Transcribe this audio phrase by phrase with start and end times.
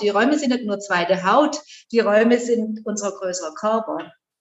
[0.00, 1.58] Die Räume sind nicht nur zweite Haut,
[1.90, 3.98] die Räume sind unser größerer Körper.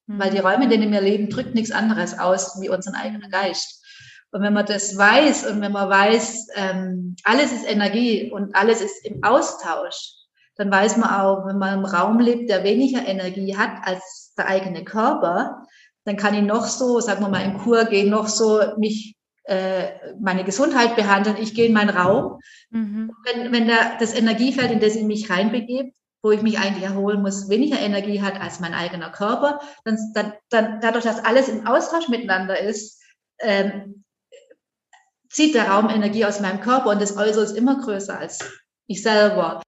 [0.08, 0.20] Mhm.
[0.20, 3.84] Weil die Räume, in denen wir leben, drückt nichts anderes aus wie unseren eigenen Geist.
[4.32, 8.82] Und wenn man das weiß und wenn man weiß, ähm, alles ist Energie und alles
[8.82, 10.12] ist im Austausch,
[10.58, 14.48] dann weiß man auch, wenn man im Raum lebt, der weniger Energie hat als der
[14.48, 15.64] eigene Körper,
[16.06, 19.15] dann kann ich noch so, sagen wir mal, in Kur gehen, noch so mich
[20.20, 21.38] meine Gesundheit behandeln.
[21.40, 22.40] Ich gehe in meinen Raum.
[22.72, 23.12] Mhm.
[23.26, 25.92] Wenn, wenn der, das Energiefeld, in das ich mich reinbegebe,
[26.24, 30.34] wo ich mich eigentlich erholen muss, weniger Energie hat als mein eigener Körper, dann, dann,
[30.50, 33.00] dann dadurch, dass alles im Austausch miteinander ist,
[33.40, 34.04] ähm,
[35.30, 38.40] zieht der Raum Energie aus meinem Körper und das Äußere ist immer größer als
[38.88, 39.62] ich selber.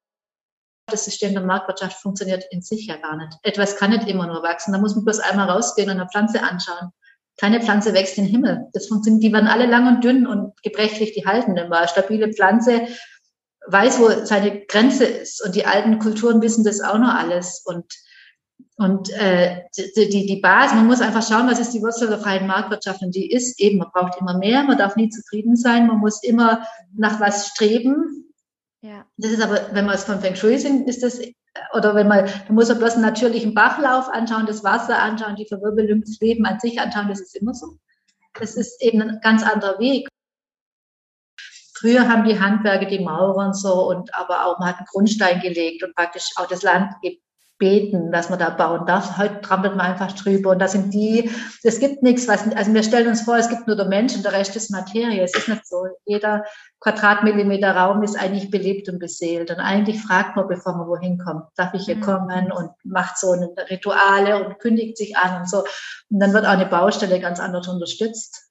[0.89, 3.37] Das System der Marktwirtschaft funktioniert in sich ja gar nicht.
[3.43, 4.71] Etwas kann nicht immer nur wachsen.
[4.71, 6.91] Da muss man bloß einmal rausgehen und eine Pflanze anschauen.
[7.37, 8.67] Keine Pflanze wächst in den Himmel.
[8.73, 11.87] Das funktioniert, die werden alle lang und dünn und gebrechlich, die halten immer.
[11.87, 12.87] Stabile Pflanze
[13.67, 15.43] weiß, wo seine Grenze ist.
[15.45, 17.61] Und die alten Kulturen wissen das auch noch alles.
[17.65, 17.85] Und,
[18.77, 22.19] und äh, die, die, die Basis, man muss einfach schauen, was ist die Wurzel der
[22.19, 23.01] freien Marktwirtschaft.
[23.01, 26.23] Und die ist eben, man braucht immer mehr, man darf nie zufrieden sein, man muss
[26.23, 26.65] immer
[26.95, 28.33] nach was streben.
[28.81, 29.05] Ja.
[29.17, 31.19] Das ist aber, wenn wir es von Feng Shui sind, ist das,
[31.73, 35.45] oder wenn man, man muss man bloß einen natürlichen Bachlauf anschauen, das Wasser anschauen, die
[35.45, 37.77] Verwirbelung, das Leben an sich anschauen, das ist immer so.
[38.39, 40.07] Das ist eben ein ganz anderer Weg.
[41.75, 45.83] Früher haben die Handwerker die Mauern so und aber auch man hat einen Grundstein gelegt
[45.83, 46.93] und praktisch auch das Land
[47.57, 49.17] beten, dass man da bauen darf.
[49.17, 51.29] Heute trampelt man einfach drüber und da sind die,
[51.63, 54.23] es gibt nichts, was, also wir stellen uns vor, es gibt nur der Mensch und
[54.23, 55.23] der Rest ist Materie.
[55.23, 55.87] Es ist nicht so.
[56.05, 56.43] Jeder
[56.79, 61.45] Quadratmillimeter Raum ist eigentlich belebt und beseelt und eigentlich fragt man, bevor man wohin kommt,
[61.55, 62.01] darf ich hier mhm.
[62.01, 65.63] kommen und macht so eine Rituale und kündigt sich an und so.
[66.09, 68.46] Und dann wird auch eine Baustelle ganz anders unterstützt.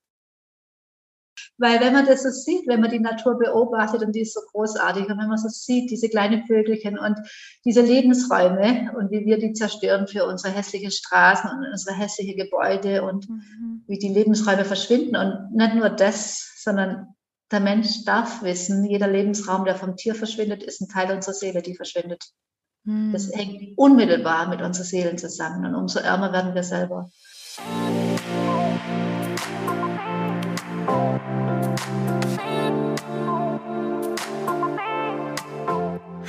[1.58, 4.40] Weil wenn man das so sieht, wenn man die Natur beobachtet und die ist so
[4.52, 7.16] großartig und wenn man so sieht, diese kleinen Vögelchen und
[7.64, 13.02] diese Lebensräume und wie wir die zerstören für unsere hässlichen Straßen und unsere hässlichen Gebäude
[13.04, 13.84] und mhm.
[13.86, 17.14] wie die Lebensräume verschwinden und nicht nur das, sondern
[17.50, 21.62] der Mensch darf wissen, jeder Lebensraum, der vom Tier verschwindet, ist ein Teil unserer Seele,
[21.62, 22.24] die verschwindet.
[22.84, 23.12] Mhm.
[23.12, 27.10] Das hängt unmittelbar mit unseren Seelen zusammen und umso ärmer werden wir selber.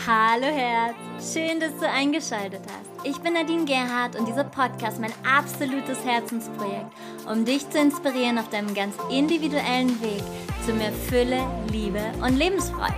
[0.05, 0.95] Hallo Herz,
[1.33, 2.87] schön, dass du eingeschaltet hast.
[3.03, 6.91] Ich bin Nadine Gerhardt und dieser Podcast mein absolutes Herzensprojekt,
[7.27, 10.21] um dich zu inspirieren auf deinem ganz individuellen Weg
[10.63, 11.39] zu mehr Fülle,
[11.71, 12.93] Liebe und Lebensfreude.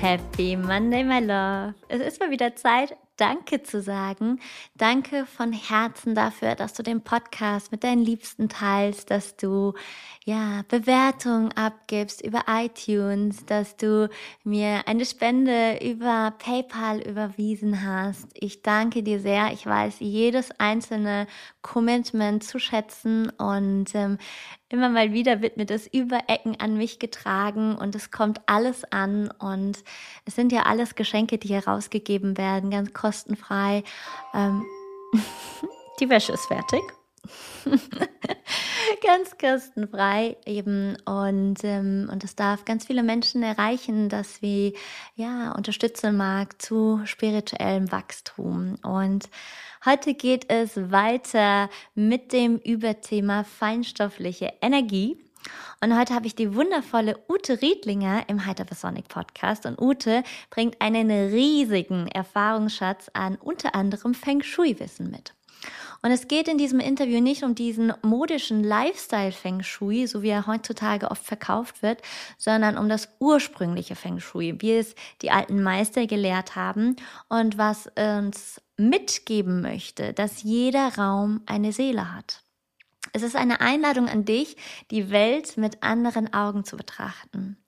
[0.00, 1.74] Happy Monday, my love.
[1.88, 4.40] Es ist mal wieder Zeit, Danke zu sagen.
[4.74, 9.74] Danke von Herzen dafür, dass du den Podcast mit deinen Liebsten teilst, dass du
[10.24, 14.08] ja Bewertungen abgibst über iTunes, dass du
[14.44, 18.28] mir eine Spende über PayPal überwiesen hast.
[18.34, 19.52] Ich danke dir sehr.
[19.52, 21.26] Ich weiß jedes einzelne
[21.60, 24.18] Commitment zu schätzen und ähm,
[24.72, 28.84] immer mal wieder wird mir das über Ecken an mich getragen und es kommt alles
[28.90, 29.84] an und
[30.24, 33.82] es sind ja alles Geschenke, die herausgegeben werden, ganz kostenfrei.
[34.32, 34.64] Ähm,
[36.00, 36.82] die Wäsche ist fertig.
[39.02, 44.72] ganz kostenfrei eben und ähm, und es darf ganz viele Menschen erreichen, dass wir
[45.14, 49.28] ja unterstützen mag zu spirituellem Wachstum und
[49.84, 55.16] Heute geht es weiter mit dem Überthema feinstoffliche Energie.
[55.80, 59.66] Und heute habe ich die wundervolle Ute Riedlinger im Hypersonic Podcast.
[59.66, 65.34] Und Ute bringt einen riesigen Erfahrungsschatz an unter anderem Feng Shui-Wissen mit.
[66.02, 70.30] Und es geht in diesem Interview nicht um diesen modischen Lifestyle Feng Shui, so wie
[70.30, 72.02] er heutzutage oft verkauft wird,
[72.38, 76.96] sondern um das ursprüngliche Feng Shui, wie es die alten Meister gelehrt haben
[77.28, 82.42] und was uns mitgeben möchte, dass jeder Raum eine Seele hat.
[83.12, 84.56] Es ist eine Einladung an dich,
[84.90, 87.58] die Welt mit anderen Augen zu betrachten.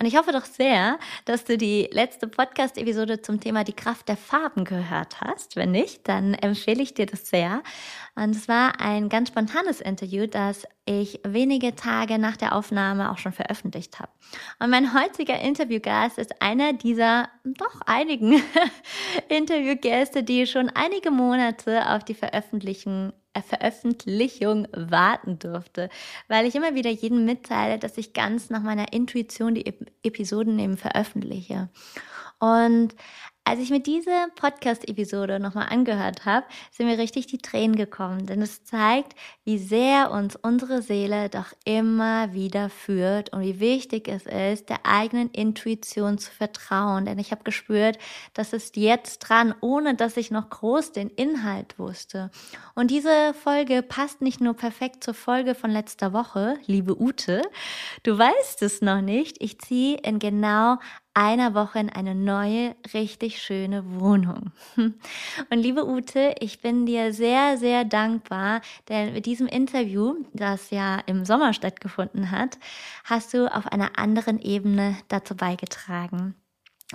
[0.00, 4.16] Und ich hoffe doch sehr, dass du die letzte Podcast-Episode zum Thema die Kraft der
[4.16, 5.56] Farben gehört hast.
[5.56, 7.62] Wenn nicht, dann empfehle ich dir das sehr.
[8.16, 13.18] Und es war ein ganz spontanes Interview, das ich wenige Tage nach der Aufnahme auch
[13.18, 14.12] schon veröffentlicht habe.
[14.60, 18.40] Und mein heutiger Interviewgast ist einer dieser doch einigen
[19.28, 23.12] Interviewgäste, die schon einige Monate auf die Veröffentlichung
[23.42, 25.88] Veröffentlichung warten durfte,
[26.28, 29.66] weil ich immer wieder jedem mitteile, dass ich ganz nach meiner Intuition die
[30.04, 31.68] Episoden eben veröffentliche.
[32.38, 32.94] Und
[33.46, 38.40] Als ich mir diese Podcast-Episode nochmal angehört habe, sind mir richtig die Tränen gekommen, denn
[38.40, 39.14] es zeigt,
[39.44, 44.86] wie sehr uns unsere Seele doch immer wieder führt und wie wichtig es ist, der
[44.86, 47.04] eigenen Intuition zu vertrauen.
[47.04, 47.98] Denn ich habe gespürt,
[48.32, 52.30] das ist jetzt dran, ohne dass ich noch groß den Inhalt wusste.
[52.74, 57.42] Und diese Folge passt nicht nur perfekt zur Folge von letzter Woche, liebe Ute,
[58.04, 60.78] du weißt es noch nicht, ich ziehe in genau
[61.14, 64.50] einer Woche in eine neue, richtig schöne Wohnung.
[64.76, 70.98] Und liebe Ute, ich bin dir sehr, sehr dankbar, denn mit diesem Interview, das ja
[71.06, 72.58] im Sommer stattgefunden hat,
[73.04, 76.34] hast du auf einer anderen Ebene dazu beigetragen.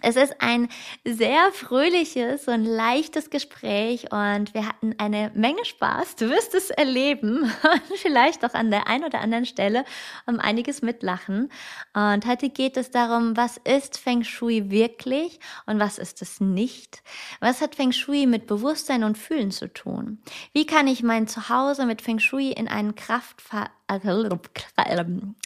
[0.02, 0.70] Es ist ein
[1.04, 6.16] sehr fröhliches und leichtes Gespräch und wir hatten eine Menge Spaß.
[6.16, 9.84] Du wirst es erleben und vielleicht auch an der einen oder anderen Stelle
[10.26, 11.52] um einiges mitlachen.
[11.94, 17.04] Und heute geht es darum, was ist Feng Shui wirklich und was ist es nicht?
[17.40, 20.20] Was hat Feng Shui mit Bewusstsein und Fühlen zu tun?
[20.54, 23.70] Wie kann ich mein Zuhause mit Feng Shui in einen Kraftfall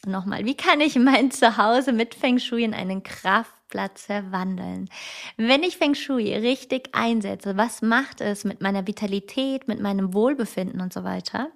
[0.06, 4.88] nochmal, wie kann ich mein Zuhause mit Feng Shui in einen Kraft Platz verwandeln.
[5.36, 10.80] Wenn ich Feng Shui richtig einsetze, was macht es mit meiner Vitalität, mit meinem Wohlbefinden
[10.80, 11.50] und so weiter?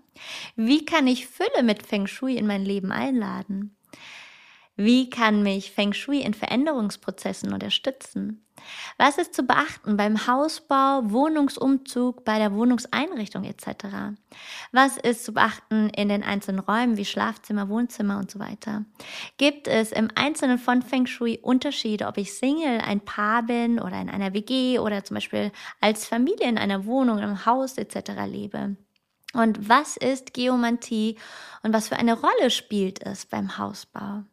[0.56, 3.77] Wie kann ich Fülle mit Feng Shui in mein Leben einladen?
[4.80, 8.48] Wie kann mich Feng Shui in Veränderungsprozessen unterstützen?
[8.98, 14.16] Was ist zu beachten beim Hausbau, Wohnungsumzug, bei der Wohnungseinrichtung etc.?
[14.72, 18.86] Was ist zu beachten in den einzelnen Räumen wie Schlafzimmer, Wohnzimmer und so weiter?
[19.38, 24.00] Gibt es im Einzelnen von Feng Shui Unterschiede, ob ich Single, ein Paar bin oder
[24.00, 25.52] in einer WG oder zum Beispiel
[25.82, 28.12] als Familie in einer Wohnung, im Haus etc.
[28.28, 28.76] lebe?
[29.34, 31.18] Und was ist Geomantie
[31.64, 34.24] und was für eine Rolle spielt es beim Hausbau?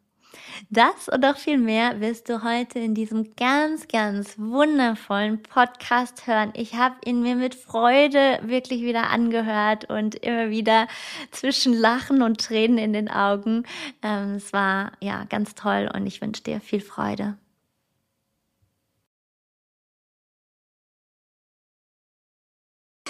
[0.69, 6.51] Das und noch viel mehr wirst du heute in diesem ganz, ganz wundervollen Podcast hören.
[6.55, 10.87] Ich habe ihn mir mit Freude wirklich wieder angehört und immer wieder
[11.31, 13.63] zwischen Lachen und Tränen in den Augen.
[14.01, 17.37] Ähm, es war ja ganz toll und ich wünsche dir viel Freude.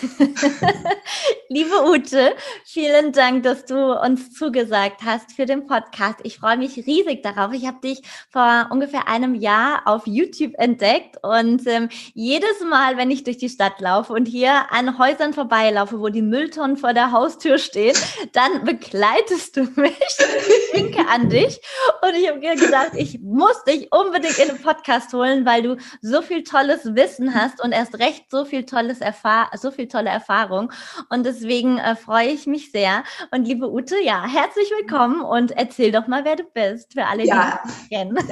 [1.49, 6.19] Liebe Ute, vielen Dank, dass du uns zugesagt hast für den Podcast.
[6.23, 7.53] Ich freue mich riesig darauf.
[7.53, 13.11] Ich habe dich vor ungefähr einem Jahr auf YouTube entdeckt und ähm, jedes Mal, wenn
[13.11, 17.11] ich durch die Stadt laufe und hier an Häusern vorbeilaufe, wo die Mülltonnen vor der
[17.11, 17.95] Haustür stehen,
[18.33, 19.95] dann begleitest du mich.
[19.97, 21.59] Ich winke an dich
[22.01, 26.21] und ich habe gedacht, ich muss dich unbedingt in den Podcast holen, weil du so
[26.21, 30.71] viel tolles Wissen hast und erst recht so viel tolles Erfahr so viel tolle Erfahrung.
[31.09, 33.03] Und deswegen äh, freue ich mich sehr.
[33.31, 37.25] Und liebe Ute, ja, herzlich willkommen und erzähl doch mal, wer du bist, für alle,
[37.25, 37.61] ja.
[37.63, 38.17] die dich kennen.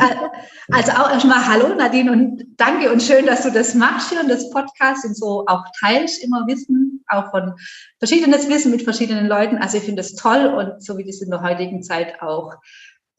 [0.72, 4.30] Also auch erstmal Hallo Nadine und danke und schön, dass du das machst hier und
[4.30, 7.54] das Podcast und so auch teilst, immer Wissen, auch von
[8.00, 9.58] verschiedenes Wissen mit verschiedenen Leuten.
[9.58, 12.54] Also ich finde es toll und so wie das in der heutigen Zeit auch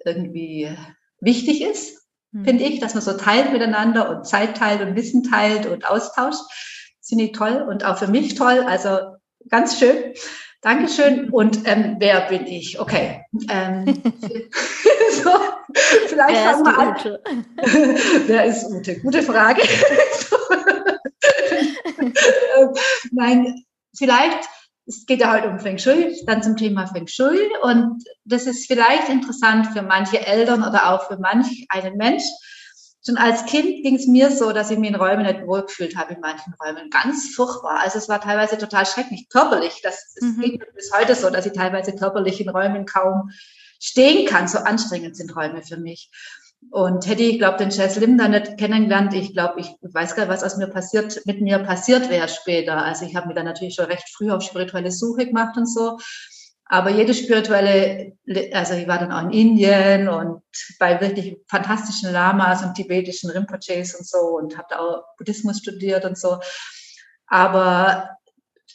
[0.05, 0.75] irgendwie
[1.21, 2.45] wichtig ist, hm.
[2.45, 6.43] finde ich, dass man so teilt miteinander und Zeit teilt und Wissen teilt und austauscht
[7.05, 8.65] sind die toll und auch für mich toll.
[8.67, 8.99] Also
[9.51, 10.15] ganz schön.
[10.63, 11.29] Dankeschön.
[11.29, 12.81] Und ähm, wer bin ich?
[12.81, 13.23] Okay.
[13.51, 13.85] Ähm,
[15.23, 15.31] so,
[16.07, 16.97] vielleicht wer fangen wir an.
[16.97, 17.23] Ute?
[18.27, 18.99] wer ist Ute?
[19.01, 19.61] Gute Frage.
[23.13, 23.63] Nein,
[23.95, 24.49] vielleicht,
[24.87, 27.39] es geht ja heute um Feng Shui, dann zum Thema Feng Shui.
[27.63, 32.25] Und das ist vielleicht interessant für manche Eltern oder auch für manch einen Mensch,
[33.07, 36.15] Schon als Kind ging es mir so, dass ich mich in Räumen nicht wohlgefühlt habe,
[36.15, 36.89] in manchen Räumen.
[36.89, 37.81] Ganz furchtbar.
[37.83, 39.81] Also es war teilweise total schrecklich, körperlich.
[39.83, 40.41] Das, das mhm.
[40.41, 43.31] geht mir bis heute so, dass ich teilweise körperlich in Räumen kaum
[43.79, 44.49] stehen kann.
[44.49, 46.11] So anstrengend sind Räume für mich.
[46.71, 50.25] Und hätte ich, glaube den Chess Lim da nicht kennengelernt, ich glaube, ich weiß gar
[50.25, 52.83] nicht, was aus mir passiert, mit mir passiert wäre später.
[52.83, 55.99] Also ich habe mir dann natürlich schon recht früh auf spirituelle Suche gemacht und so.
[56.67, 58.17] Aber jede spirituelle,
[58.53, 60.43] also ich war dann auch in Indien und
[60.79, 66.05] bei wirklich fantastischen Lamas und tibetischen Rinpoches und so und habe da auch Buddhismus studiert
[66.05, 66.39] und so.
[67.27, 68.17] Aber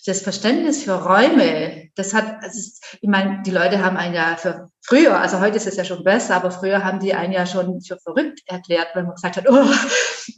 [0.05, 2.57] das Verständnis für Räume, das hat, also
[3.01, 6.03] ich meine, die Leute haben ein ja für früher, also heute ist es ja schon
[6.03, 9.49] besser, aber früher haben die einen ja schon für verrückt erklärt, wenn man gesagt hat,
[9.49, 9.65] oh,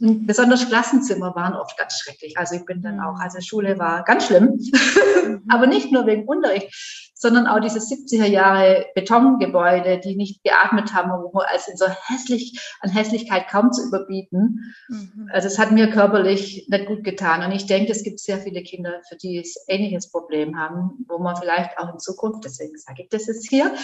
[0.00, 2.36] besonders Klassenzimmer waren oft ganz schrecklich.
[2.36, 5.44] Also ich bin dann auch, also Schule war ganz schlimm, mhm.
[5.48, 11.10] aber nicht nur wegen Unterricht, sondern auch diese 70er Jahre Betongebäude, die nicht geatmet haben,
[11.10, 14.74] wo man als in so hässlich, an Hässlichkeit kaum zu überbieten.
[14.88, 15.30] Mhm.
[15.32, 17.44] Also es hat mir körperlich nicht gut getan.
[17.44, 21.18] Und ich denke, es gibt sehr viele Kinder, für die es ähnliches Problem haben, wo
[21.18, 23.74] man vielleicht auch in Zukunft, deswegen sage ich das jetzt hier,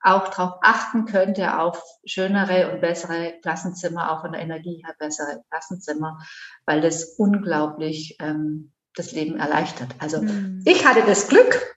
[0.00, 5.42] auch darauf achten könnte, auf schönere und bessere Klassenzimmer, auch von der Energie her bessere
[5.50, 6.18] Klassenzimmer,
[6.66, 9.94] weil das unglaublich ähm, das Leben erleichtert.
[9.98, 10.62] Also mhm.
[10.64, 11.76] ich hatte das Glück,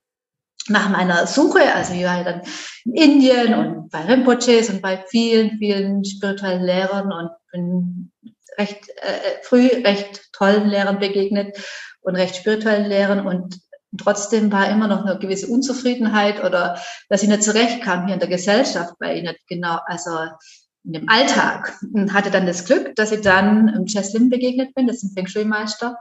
[0.68, 2.42] nach meiner Suche, also ich war ja dann
[2.86, 8.12] in Indien und bei Rinpoches und bei vielen, vielen spirituellen Lehrern und bin
[8.58, 11.58] recht äh, früh recht tollen Lehrern begegnet
[12.02, 13.60] und recht spirituellen Lehrern und
[13.98, 16.80] trotzdem war immer noch eine gewisse Unzufriedenheit oder
[17.10, 20.12] dass ich nicht zurechtkam hier in der Gesellschaft, weil ich nicht genau, also
[20.84, 24.88] in dem Alltag und hatte dann das Glück, dass ich dann im Cheslin begegnet bin,
[24.88, 25.98] das ist ein Feng Shui Meister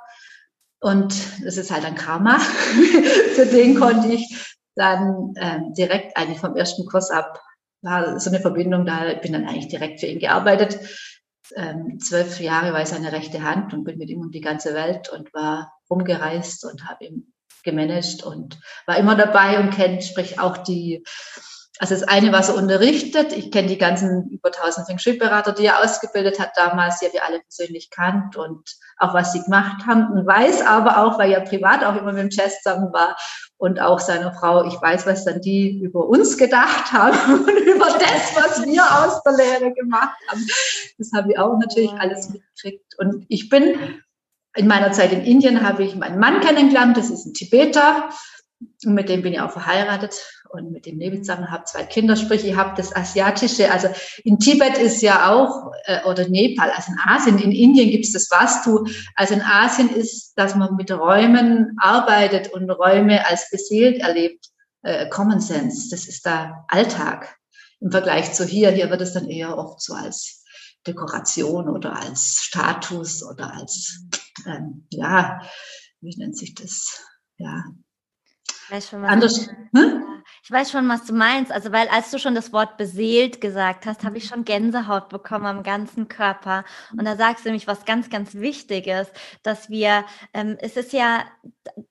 [0.81, 2.39] und das ist halt ein Karma.
[3.35, 7.41] Für den konnte ich dann ähm, direkt eigentlich vom ersten Kurs ab,
[7.83, 10.79] war so eine Verbindung da, bin dann eigentlich direkt für ihn gearbeitet.
[11.57, 14.73] Ähm, zwölf Jahre war ich seine rechte Hand und bin mit ihm um die ganze
[14.73, 20.39] Welt und war rumgereist und habe ihn gemanagt und war immer dabei und kennt, sprich
[20.39, 21.05] auch die
[21.81, 25.65] also das eine, was er unterrichtet, ich kenne die ganzen über 1000 Feng Shui-Berater, die
[25.65, 30.13] er ausgebildet hat damals, die wir alle persönlich kannt und auch was sie gemacht haben
[30.13, 33.17] und weiß aber auch, weil er privat auch immer mit dem Jazz zusammen war
[33.57, 37.87] und auch seiner Frau, ich weiß, was dann die über uns gedacht haben und über
[37.87, 40.47] das, was wir aus der Lehre gemacht haben.
[40.99, 42.99] Das habe ich auch natürlich alles mitgekriegt.
[42.99, 44.03] Und ich bin
[44.57, 48.11] in meiner Zeit in Indien habe ich meinen Mann kennengelernt, das ist ein Tibeter
[48.85, 50.15] und mit dem bin ich auch verheiratet
[50.51, 53.89] und mit dem lebe ich zusammen, habe zwei Kinder, sprich, ich habe das Asiatische, also
[54.25, 58.13] in Tibet ist ja auch, äh, oder Nepal, also in Asien, in Indien gibt es
[58.13, 58.85] das Vastu.
[59.15, 64.47] Also in Asien ist, dass man mit Räumen arbeitet und Räume als beseelt erlebt,
[64.83, 67.37] äh, Common Sense, das ist da Alltag
[67.81, 68.71] im Vergleich zu hier.
[68.71, 70.45] Hier wird es dann eher oft so als
[70.87, 74.03] Dekoration oder als Status oder als,
[74.47, 75.41] ähm, ja,
[76.01, 77.05] wie nennt sich das?
[77.37, 77.65] Ja,
[78.71, 80.05] weiß schon, Anders, hm?
[80.43, 81.53] Ich weiß schon, was du meinst.
[81.53, 85.47] Also, weil als du schon das Wort beseelt gesagt hast, habe ich schon Gänsehaut bekommen
[85.47, 86.65] am ganzen Körper.
[86.93, 89.09] Und da sagst du nämlich was ganz, ganz Wichtiges,
[89.43, 91.25] dass wir, ähm, es ist ja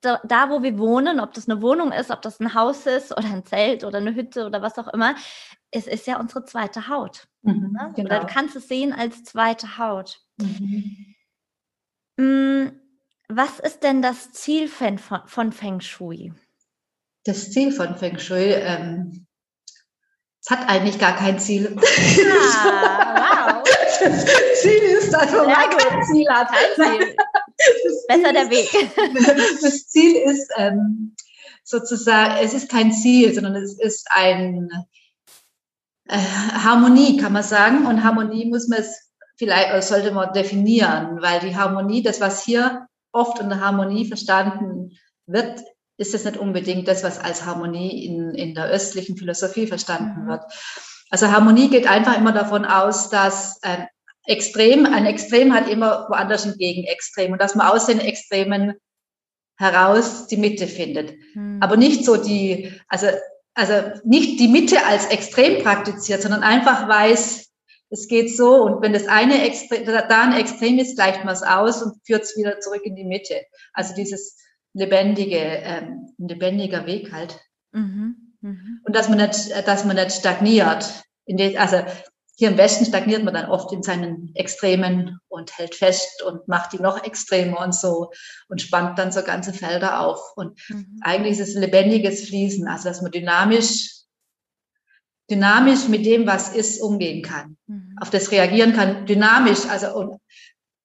[0.01, 3.12] da, da, wo wir wohnen, ob das eine Wohnung ist, ob das ein Haus ist
[3.12, 5.15] oder ein Zelt oder eine Hütte oder was auch immer,
[5.72, 7.27] es ist ja unsere zweite Haut.
[7.41, 7.94] Mhm, ne?
[7.96, 8.10] genau.
[8.10, 10.22] Oder du kannst es sehen als zweite Haut.
[10.38, 11.15] Mhm.
[12.19, 12.71] Mm,
[13.27, 16.33] was ist denn das Ziel von, von Feng Shui?
[17.29, 19.25] das Ziel von Feng Shui, ähm,
[20.41, 21.75] es hat eigentlich gar kein Ziel.
[22.63, 23.63] Ah, wow.
[24.01, 24.25] Das
[24.61, 26.47] Ziel ist, dass man ja, kein Ziel hat.
[26.47, 27.15] Kein Ziel.
[28.07, 28.69] Besser der Weg.
[29.61, 31.15] Das Ziel ist ähm,
[31.63, 34.69] sozusagen, es ist kein Ziel, sondern es ist ein
[36.05, 37.85] äh, Harmonie, kann man sagen.
[37.85, 39.08] Und Harmonie muss man es
[39.39, 44.98] vielleicht, oder sollte man definieren, weil die Harmonie, das, was hier oft unter Harmonie verstanden
[45.25, 45.62] wird,
[45.98, 50.27] ist das nicht unbedingt das, was als Harmonie in, in der östlichen Philosophie verstanden mhm.
[50.27, 50.43] wird.
[51.10, 53.88] Also Harmonie geht einfach immer davon aus, dass ein
[54.25, 58.75] Extrem, ein Extrem hat immer woanders ein Gegenextrem und dass man aus den Extremen
[59.58, 61.13] heraus die Mitte findet.
[61.34, 61.58] Mhm.
[61.62, 63.08] Aber nicht so die, also,
[63.55, 67.49] also nicht die Mitte als Extrem praktiziert, sondern einfach weiß,
[67.89, 71.43] es geht so und wenn das eine Extrem, da ein Extrem ist, gleicht man es
[71.43, 73.41] aus und führt es wieder zurück in die Mitte.
[73.74, 74.38] Also dieses
[74.74, 77.39] lebendige, ähm, lebendiger Weg halt.
[77.72, 78.36] Mhm.
[78.41, 78.81] Mhm.
[78.86, 81.03] Und dass man nicht, dass man nicht stagniert.
[81.27, 81.84] Den, also
[82.39, 86.72] hier im Westen stagniert man dann oft in seinen Extremen und hält fest und macht
[86.72, 88.12] die noch extremer und so
[88.48, 90.19] und spannt dann so ganze Felder auf.
[90.38, 91.00] Und mhm.
[91.01, 93.99] eigentlich ist es lebendiges Fließen, also dass man dynamisch,
[95.29, 97.95] dynamisch mit dem, was ist, umgehen kann, mhm.
[98.00, 100.19] auf das reagieren kann, dynamisch, also, und,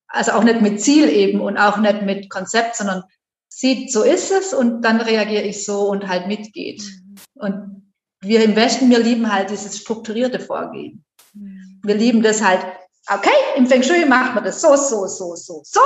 [0.07, 3.03] also auch nicht mit Ziel eben und auch nicht mit Konzept, sondern
[3.49, 6.81] sieht, so ist es und dann reagiere ich so und halt mitgeht.
[6.81, 7.15] Mhm.
[7.35, 11.03] Und wir im Westen, wir lieben halt dieses strukturierte Vorgehen.
[11.33, 11.79] Mhm.
[11.83, 12.65] Wir lieben das halt,
[13.09, 15.81] okay, im Feng Shui macht man das so, so, so, so, so.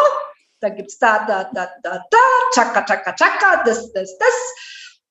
[0.62, 2.18] Dann gibt's da, da, da, da, da,
[2.54, 4.34] chaka, chaka, chaka, das, das, das.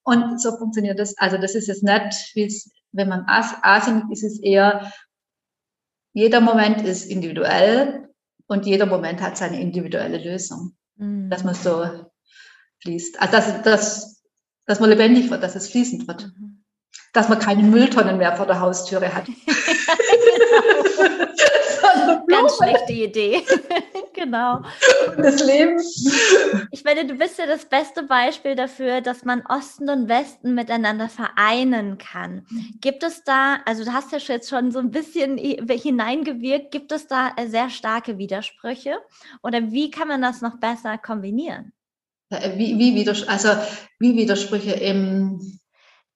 [0.02, 1.16] Und so funktioniert das.
[1.18, 4.92] Also das ist jetzt nicht, wie es, wenn man Asien ist es eher,
[6.12, 8.08] jeder Moment ist individuell
[8.46, 10.76] und jeder Moment hat seine individuelle Lösung.
[10.96, 11.30] Mhm.
[11.30, 12.06] Dass man so
[12.82, 13.20] fließt.
[13.20, 14.22] Also dass, dass,
[14.66, 16.26] dass man lebendig wird, dass es fließend wird.
[16.26, 16.64] Mhm.
[17.12, 19.28] Dass man keine Mülltonnen mehr vor der Haustüre hat.
[22.28, 23.42] Ganz schlechte Idee.
[24.14, 24.62] genau.
[25.16, 25.80] Das Leben.
[26.70, 31.08] Ich meine, du bist ja das beste Beispiel dafür, dass man Osten und Westen miteinander
[31.08, 32.46] vereinen kann.
[32.80, 37.06] Gibt es da, also du hast ja jetzt schon so ein bisschen hineingewirkt, gibt es
[37.06, 38.98] da sehr starke Widersprüche?
[39.42, 41.72] Oder wie kann man das noch besser kombinieren?
[42.30, 43.48] Äh, wie, wie, Widers also,
[43.98, 45.60] wie Widersprüche im.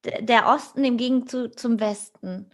[0.05, 2.51] der Osten im Gegenzug zum Westen.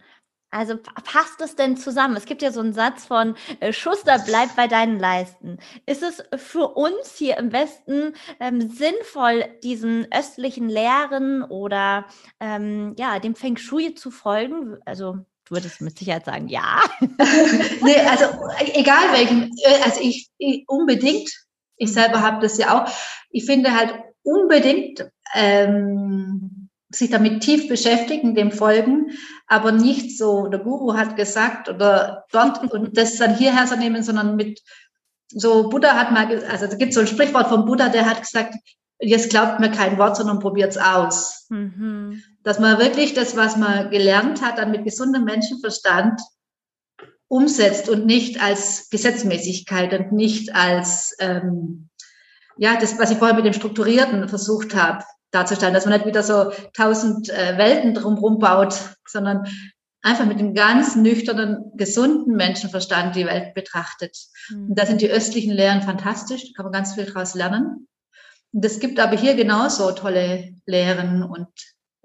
[0.51, 2.15] Also passt es denn zusammen?
[2.15, 5.59] Es gibt ja so einen Satz von äh, Schuster, bleib bei deinen Leisten.
[5.85, 12.05] Ist es für uns hier im Westen ähm, sinnvoll, diesen östlichen Lehren oder
[12.39, 14.77] ähm, ja, dem Feng Shui zu folgen?
[14.85, 16.79] Also du würdest mit Sicherheit sagen, ja.
[16.99, 18.25] nee, also
[18.73, 21.29] egal welchen, äh, also ich, ich unbedingt.
[21.81, 22.91] Ich selber habe das ja auch.
[23.29, 26.48] Ich finde halt unbedingt ähm,
[26.91, 29.11] sich damit tief beschäftigen, dem folgen,
[29.47, 34.01] aber nicht so, der Guru hat gesagt oder dort und das dann hierher zu nehmen,
[34.03, 34.61] sondern mit
[35.27, 38.55] so Buddha hat mal, also da gibt so ein Sprichwort vom Buddha, der hat gesagt,
[38.99, 41.45] jetzt glaubt mir kein Wort, sondern probiert's aus.
[41.49, 42.23] Mhm.
[42.43, 46.19] Dass man wirklich das, was man gelernt hat, dann mit gesundem Menschenverstand
[47.27, 51.89] umsetzt und nicht als Gesetzmäßigkeit und nicht als ähm,
[52.57, 56.23] ja das, was ich vorher mit dem Strukturierten versucht habe darzustellen, dass man nicht wieder
[56.23, 59.45] so tausend äh, Welten drumherum baut, sondern
[60.01, 64.17] einfach mit dem ganz nüchternen, gesunden Menschenverstand die Welt betrachtet.
[64.49, 64.69] Mhm.
[64.69, 67.87] Und da sind die östlichen Lehren fantastisch, da kann man ganz viel daraus lernen.
[68.51, 71.49] Und es gibt aber hier genauso tolle Lehren und,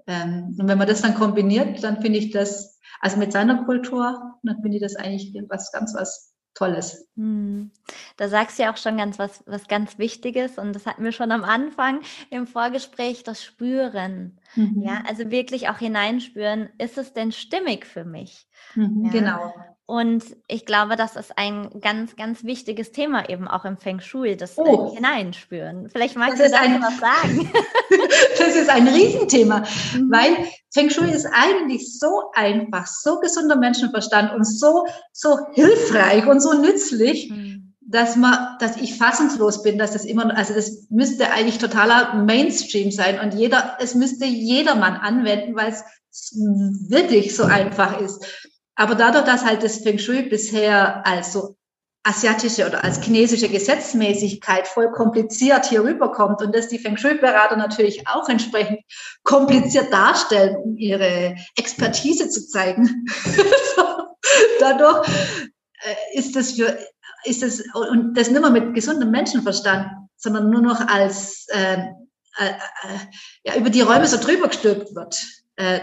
[0.07, 4.35] ähm, und wenn man das dann kombiniert, dann finde ich das, also mit seiner Kultur,
[4.43, 7.07] dann finde ich das eigentlich was ganz was Tolles.
[7.17, 7.71] Hm.
[8.17, 11.13] Da sagst du ja auch schon ganz was, was ganz Wichtiges und das hatten wir
[11.13, 14.39] schon am Anfang im Vorgespräch, das Spüren.
[14.55, 14.83] Mhm.
[14.83, 18.47] Ja, also wirklich auch hineinspüren, ist es denn stimmig für mich?
[18.75, 19.11] Mhm, ja?
[19.11, 19.74] Genau.
[19.87, 24.35] Und ich glaube, das ist ein ganz, ganz wichtiges Thema eben auch im Feng Shui,
[24.35, 24.95] das oh.
[24.95, 25.89] Hineinspüren.
[25.89, 27.51] Vielleicht magst das du dazu was sagen.
[28.39, 30.11] das ist ein Riesenthema, mhm.
[30.11, 36.39] weil Feng Shui ist eigentlich so einfach, so gesunder Menschenverstand und so, so hilfreich und
[36.39, 37.29] so nützlich.
[37.29, 42.15] Mhm dass man, dass ich fassungslos bin, dass das immer, also das müsste eigentlich totaler
[42.15, 45.83] Mainstream sein und jeder, es müsste jedermann anwenden, weil es
[46.89, 48.25] wirklich so einfach ist.
[48.75, 51.55] Aber dadurch, dass halt das Feng Shui bisher als so
[52.05, 58.07] asiatische oder als chinesische Gesetzmäßigkeit voll kompliziert hier rüberkommt und dass die Feng Shui-Berater natürlich
[58.07, 58.81] auch entsprechend
[59.23, 63.07] kompliziert darstellen, um ihre Expertise zu zeigen.
[64.59, 66.77] Dadurch äh, ist das für,
[67.23, 71.77] ist das, und das nicht mehr mit gesundem Menschenverstand, sondern nur noch als, äh,
[72.37, 72.99] äh, äh
[73.45, 75.25] ja, über die Räume so drüber gestülpt wird.
[75.57, 75.79] Äh,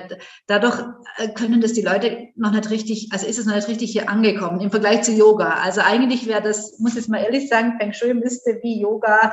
[0.46, 0.78] dadurch
[1.16, 4.10] äh, können das die Leute noch nicht richtig, also ist es noch nicht richtig hier
[4.10, 5.54] angekommen im Vergleich zu Yoga.
[5.62, 9.32] Also eigentlich wäre das, muss ich jetzt mal ehrlich sagen, Feng Shui müsste wie Yoga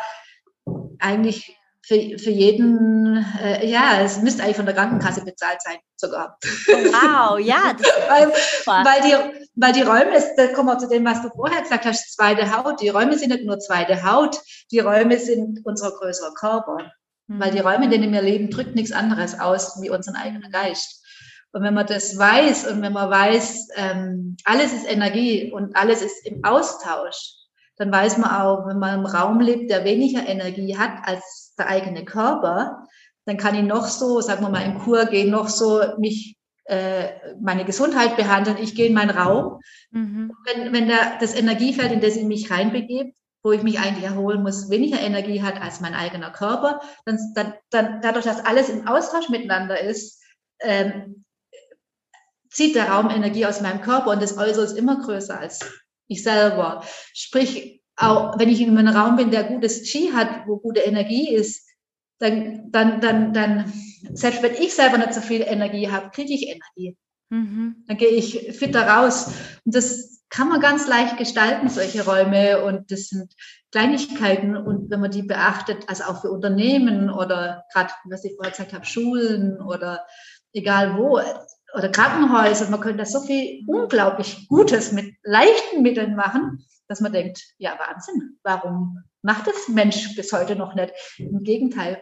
[0.99, 1.57] eigentlich
[1.89, 6.37] für, für jeden, äh, ja, es müsste eigentlich von der Krankenkasse bezahlt sein, sogar.
[6.67, 7.75] Wow, ja.
[8.07, 11.85] weil, weil, die, weil die Räume, da kommen wir zu dem, was du vorher gesagt
[11.85, 12.79] hast, zweite Haut.
[12.81, 14.39] Die Räume sind nicht nur zweite Haut,
[14.71, 16.91] die Räume sind unser größerer Körper.
[17.37, 21.05] Weil die Räume, in denen wir leben, drückt nichts anderes aus wie unseren eigenen Geist.
[21.51, 26.01] Und wenn man das weiß und wenn man weiß, ähm, alles ist Energie und alles
[26.01, 27.35] ist im Austausch,
[27.77, 31.67] dann weiß man auch, wenn man im Raum lebt, der weniger Energie hat als der
[31.67, 32.83] eigene Körper,
[33.25, 37.09] dann kann ich noch so, sagen wir mal, in Kur gehen, noch so mich äh,
[37.41, 38.57] meine Gesundheit behandeln.
[38.61, 39.59] Ich gehe in meinen Raum.
[39.91, 40.31] Mhm.
[40.45, 43.11] Wenn, wenn der, das Energiefeld, in das ich mich reinbegebe,
[43.43, 47.53] wo ich mich eigentlich erholen muss, weniger Energie hat als mein eigener Körper, dann, dann,
[47.69, 50.21] dann dadurch, dass alles im Austausch miteinander ist,
[50.61, 51.23] ähm,
[52.49, 55.59] zieht der Raum Energie aus meinem Körper und das Äußere ist immer größer als
[56.07, 56.83] ich selber.
[57.13, 61.33] Sprich, auch wenn ich in einem Raum bin, der gutes Qi hat, wo gute Energie
[61.33, 61.69] ist,
[62.19, 63.71] dann, dann, dann, dann,
[64.13, 66.97] selbst wenn ich selber nicht so viel Energie habe, kriege ich Energie.
[67.29, 67.83] Mhm.
[67.87, 69.31] Dann gehe ich fitter raus.
[69.63, 72.63] Und das kann man ganz leicht gestalten, solche Räume.
[72.63, 73.33] Und das sind
[73.71, 74.55] Kleinigkeiten.
[74.55, 78.73] Und wenn man die beachtet, also auch für Unternehmen oder gerade, was ich vorher gesagt
[78.73, 80.05] habe, Schulen oder
[80.53, 81.19] egal wo,
[81.75, 87.13] oder Krankenhäuser, man könnte da so viel unglaublich Gutes mit leichten Mitteln machen, dass man
[87.13, 90.91] denkt, ja, Wahnsinn, warum macht das Mensch bis heute noch nicht?
[91.17, 92.01] Im Gegenteil.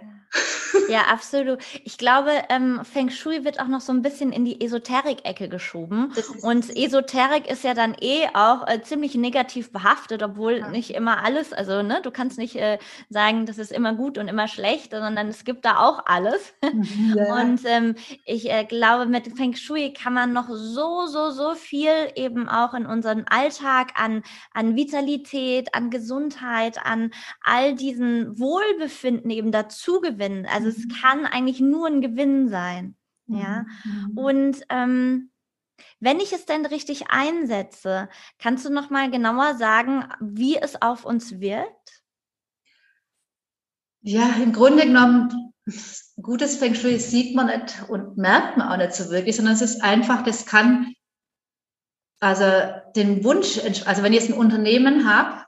[0.90, 1.60] Ja, absolut.
[1.84, 6.14] Ich glaube, ähm, Feng Shui wird auch noch so ein bisschen in die Esoterik-Ecke geschoben.
[6.42, 10.70] Und Esoterik ist ja dann eh auch äh, ziemlich negativ behaftet, obwohl ja.
[10.70, 12.78] nicht immer alles, also ne, du kannst nicht äh,
[13.10, 16.54] sagen, das ist immer gut und immer schlecht, sondern es gibt da auch alles.
[16.62, 17.42] Mhm, ja.
[17.42, 22.12] Und ähm, ich äh, glaube, mit Feng Shui kann man noch so, so, so viel
[22.16, 27.12] eben auch in unseren Alltag an, an Vitalität, an Gesundheit, an
[27.44, 30.46] all diesen Wohlbefinden eben dazu gewinnen.
[30.52, 30.90] Also es mhm.
[31.02, 32.96] kann eigentlich nur ein Gewinn sein.
[33.28, 33.66] Ja.
[33.84, 34.18] Mhm.
[34.18, 35.32] Und ähm,
[36.00, 41.06] wenn ich es denn richtig einsetze, kannst du noch mal genauer sagen, wie es auf
[41.06, 42.04] uns wirkt?
[44.02, 45.54] Ja, im Grunde genommen
[46.22, 49.62] gutes Feng Shui sieht man nicht und merkt man auch nicht so wirklich, sondern es
[49.62, 50.94] ist einfach, das kann
[52.20, 52.46] also
[52.96, 55.46] den Wunsch, also wenn ich jetzt ein Unternehmen habe,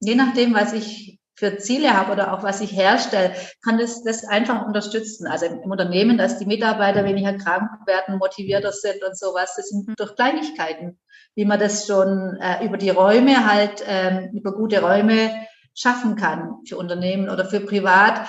[0.00, 4.24] je nachdem, was ich für Ziele habe oder auch was ich herstelle, kann das das
[4.24, 5.28] einfach unterstützen.
[5.28, 9.98] Also im, Unternehmen, dass die Mitarbeiter weniger krank werden, motivierter sind und sowas, das sind
[9.98, 10.98] durch Kleinigkeiten,
[11.36, 15.30] wie man das schon äh, über die Räume halt, ähm, über gute Räume
[15.74, 18.28] schaffen kann für Unternehmen oder für privat.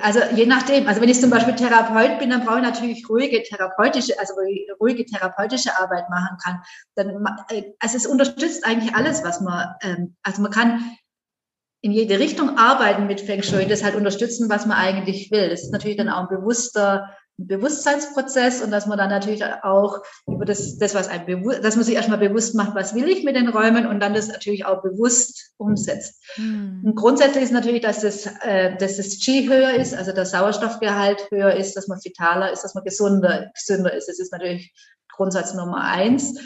[0.00, 3.42] Also je nachdem, also wenn ich zum Beispiel Therapeut bin, dann brauche ich natürlich ruhige
[3.42, 4.34] therapeutische, also
[4.80, 6.62] ruhige therapeutische Arbeit machen kann.
[6.94, 10.96] Dann, äh, also es unterstützt eigentlich alles, was man, ähm, also man kann
[11.84, 15.50] in jede Richtung arbeiten mit Feng Shui, das halt unterstützen, was man eigentlich will.
[15.50, 20.46] Das ist natürlich dann auch ein bewusster Bewusstseinsprozess und dass man dann natürlich auch über
[20.46, 23.36] das, das was ein bewusst, dass man sich erstmal bewusst macht, was will ich mit
[23.36, 26.24] den Räumen und dann das natürlich auch bewusst umsetzt.
[26.36, 26.80] Hm.
[26.86, 31.28] Und grundsätzlich ist natürlich, dass das, äh, dass das Qi höher ist, also der Sauerstoffgehalt
[31.30, 34.08] höher ist, dass man vitaler ist, dass man gesunder, gesünder ist.
[34.08, 34.72] Das ist natürlich
[35.12, 36.38] Grundsatz Nummer eins.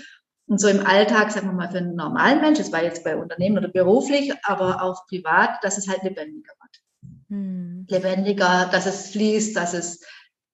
[0.48, 3.16] Und so im Alltag, sagen wir mal, für einen normalen Mensch, das war jetzt bei
[3.16, 7.12] Unternehmen oder beruflich, aber auch privat, dass es halt lebendiger wird.
[7.28, 7.87] Hm.
[7.88, 10.00] Lebendiger, dass es fließt, dass es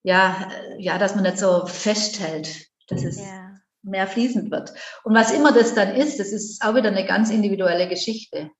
[0.02, 3.54] ja, ja, dass man nicht so festhält, dass es ja.
[3.82, 4.74] mehr fließend wird.
[5.02, 8.50] Und was immer das dann ist, das ist auch wieder eine ganz individuelle Geschichte.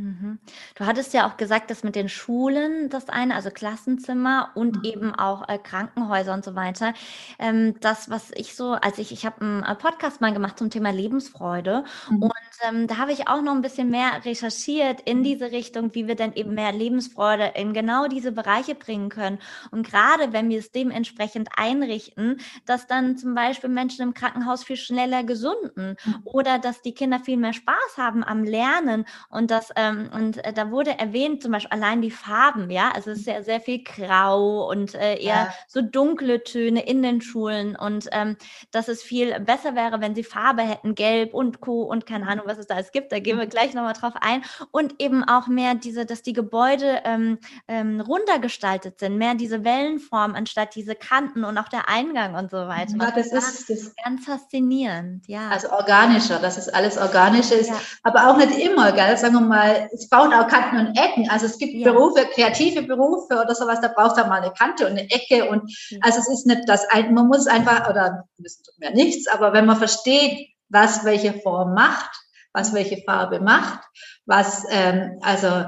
[0.00, 0.38] Mhm.
[0.76, 4.84] Du hattest ja auch gesagt, dass mit den Schulen das eine, also Klassenzimmer und mhm.
[4.84, 6.94] eben auch äh, Krankenhäuser und so weiter.
[7.38, 10.70] Ähm, das, was ich so, als ich, ich habe einen äh, Podcast mal gemacht zum
[10.70, 12.22] Thema Lebensfreude mhm.
[12.22, 12.32] und
[12.66, 16.14] ähm, da habe ich auch noch ein bisschen mehr recherchiert in diese Richtung, wie wir
[16.14, 19.38] denn eben mehr Lebensfreude in genau diese Bereiche bringen können.
[19.70, 24.76] Und gerade wenn wir es dementsprechend einrichten, dass dann zum Beispiel Menschen im Krankenhaus viel
[24.76, 26.20] schneller gesunden mhm.
[26.24, 30.52] oder dass die Kinder viel mehr Spaß haben am Lernen und dass ähm, und äh,
[30.52, 33.82] da wurde erwähnt, zum Beispiel allein die Farben, ja, also es ist ja sehr viel
[33.82, 35.54] Grau und äh, eher ja.
[35.68, 38.36] so dunkle Töne in den Schulen und ähm,
[38.70, 41.82] dass es viel besser wäre, wenn sie Farbe hätten, Gelb und Co.
[41.82, 43.12] und keine Ahnung, was es da alles gibt.
[43.12, 43.50] Da gehen wir mhm.
[43.50, 48.38] gleich nochmal drauf ein und eben auch mehr diese, dass die Gebäude ähm, ähm, runder
[48.38, 52.94] gestaltet sind, mehr diese Wellenform anstatt diese Kanten und auch der Eingang und so weiter.
[52.98, 55.48] Ja, das, das ist das ganz faszinierend, ja.
[55.48, 57.80] Also organischer, dass es alles organischer ist, ja.
[58.02, 59.16] aber auch nicht immer, gell?
[59.16, 61.28] Sagen wir mal es braucht auch Kanten und Ecken.
[61.30, 61.92] Also es gibt ja.
[61.92, 65.48] Berufe, kreative Berufe oder sowas, da braucht er mal eine Kante und eine Ecke.
[65.48, 69.28] Und also es ist nicht das ein, man muss einfach, oder müssen tut mir nichts,
[69.28, 72.10] aber wenn man versteht, was welche Form macht,
[72.52, 73.80] was welche Farbe macht,
[74.26, 75.64] was, ähm, also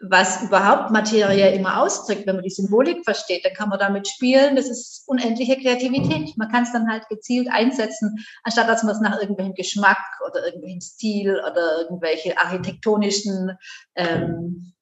[0.00, 2.26] was überhaupt Materie immer ausdrückt.
[2.26, 4.54] Wenn man die Symbolik versteht, dann kann man damit spielen.
[4.54, 6.36] Das ist unendliche Kreativität.
[6.36, 10.44] Man kann es dann halt gezielt einsetzen, anstatt dass man es nach irgendwelchem Geschmack oder
[10.46, 13.52] irgendwelchen Stil oder irgendwelche architektonischen,
[13.96, 14.72] ähm,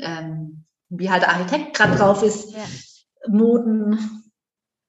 [0.00, 2.64] ähm, wie halt der Architekt gerade drauf ist, ja.
[3.28, 4.22] Moden.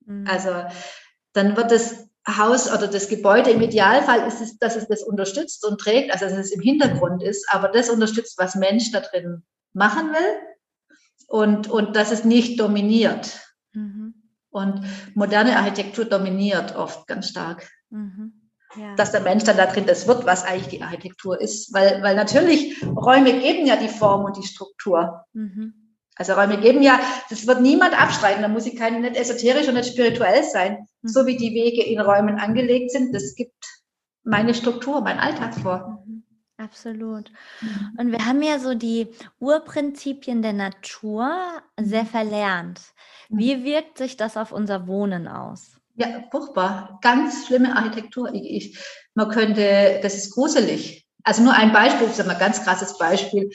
[0.05, 0.25] Mhm.
[0.27, 0.49] Also
[1.33, 5.63] dann wird das Haus oder das Gebäude im Idealfall ist es, dass es das unterstützt
[5.63, 9.43] und trägt, also dass es im Hintergrund ist, aber das unterstützt, was Mensch da drin
[9.75, 10.41] machen will
[11.27, 13.39] und, und dass es nicht dominiert.
[13.73, 14.15] Mhm.
[14.49, 14.81] Und
[15.15, 17.69] moderne Architektur dominiert oft ganz stark.
[17.89, 18.49] Mhm.
[18.77, 18.95] Ja.
[18.95, 21.73] Dass der Mensch dann da drin das wird, was eigentlich die Architektur ist.
[21.73, 25.25] Weil, weil natürlich Räume geben ja die Form und die Struktur.
[25.33, 25.73] Mhm.
[26.15, 29.75] Also Räume geben ja, das wird niemand abstreiten, da muss ich kein, nicht esoterisch und
[29.75, 30.87] nicht spirituell sein.
[31.01, 31.07] Mhm.
[31.07, 33.53] So wie die Wege in Räumen angelegt sind, das gibt
[34.23, 36.05] meine Struktur, mein Alltag vor.
[36.57, 37.31] Absolut.
[37.61, 37.97] Mhm.
[37.97, 41.29] Und wir haben ja so die Urprinzipien der Natur
[41.79, 42.07] sehr mhm.
[42.07, 42.81] verlernt.
[43.29, 45.77] Wie wirkt sich das auf unser Wohnen aus?
[45.95, 46.99] Ja, furchtbar.
[47.01, 48.33] Ganz schlimme Architektur.
[48.33, 48.79] Ich, ich,
[49.15, 51.05] man könnte, das ist gruselig.
[51.23, 53.49] Also nur ein Beispiel, ich sage mal ganz krasses Beispiel.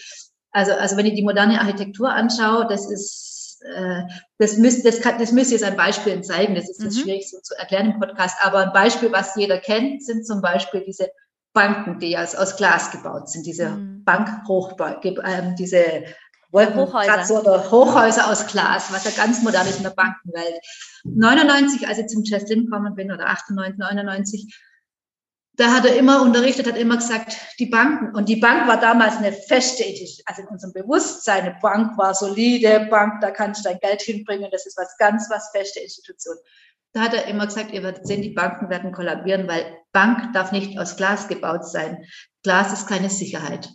[0.51, 4.03] Also, also wenn ich die moderne Architektur anschaue, das ist, äh,
[4.39, 6.55] das müsste, das, kann, das müsste jetzt ein Beispiel zeigen.
[6.55, 7.03] Das ist jetzt mhm.
[7.03, 8.37] schwierig so zu erklären im Podcast.
[8.43, 11.11] Aber ein Beispiel, was jeder kennt, sind zum Beispiel diese
[11.53, 14.05] Banken, die aus, aus Glas gebaut sind, diese mhm.
[14.05, 16.05] Bankhochbau, äh, diese
[16.53, 20.61] Wolkenkratzer oder Hochhäuser aus Glas, was ja ganz modern ist in der Bankenwelt.
[21.05, 24.61] 99, als ich zum Cheslin gekommen bin, oder 98, 99,
[25.55, 29.17] da hat er immer unterrichtet, hat immer gesagt, die Banken, und die Bank war damals
[29.17, 29.85] eine feste,
[30.25, 34.51] also in unserem Bewusstsein, eine Bank war solide, Bank, da kannst du dein Geld hinbringen,
[34.51, 36.37] das ist was ganz, was feste Institution.
[36.92, 40.53] Da hat er immer gesagt, ihr werdet sehen, die Banken werden kollabieren, weil Bank darf
[40.53, 42.05] nicht aus Glas gebaut sein.
[42.42, 43.70] Glas ist keine Sicherheit.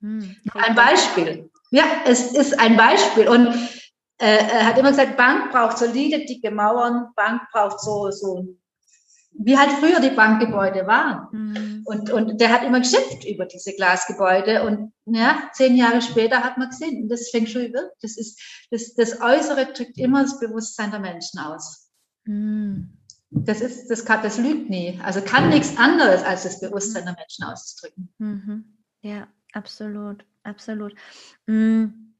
[0.00, 0.36] Hm.
[0.54, 1.50] Ein Beispiel.
[1.70, 3.28] Ja, es ist ein Beispiel.
[3.28, 3.48] Und
[4.18, 8.56] äh, er hat immer gesagt, Bank braucht solide, dicke Mauern, Bank braucht so, so
[9.40, 11.28] wie halt früher die Bankgebäude waren.
[11.30, 11.82] Mhm.
[11.84, 14.64] Und, und der hat immer geschimpft über diese Glasgebäude.
[14.64, 18.02] Und ja, zehn Jahre später hat man gesehen, das Feng Shui wirkt.
[18.02, 18.40] Das, ist,
[18.70, 21.87] das, das Äußere drückt immer das Bewusstsein der Menschen aus.
[22.28, 22.90] Mhm.
[23.30, 25.00] Das, ist, das, kann, das lügt nie.
[25.02, 28.12] Also kann nichts anderes, als das Bewusstsein der Menschen auszudrücken.
[28.18, 28.64] Mhm.
[29.00, 30.94] Ja, absolut, absolut.
[31.46, 32.14] Mhm.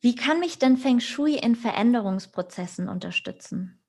[0.00, 3.80] Wie kann mich denn Feng Shui in Veränderungsprozessen unterstützen?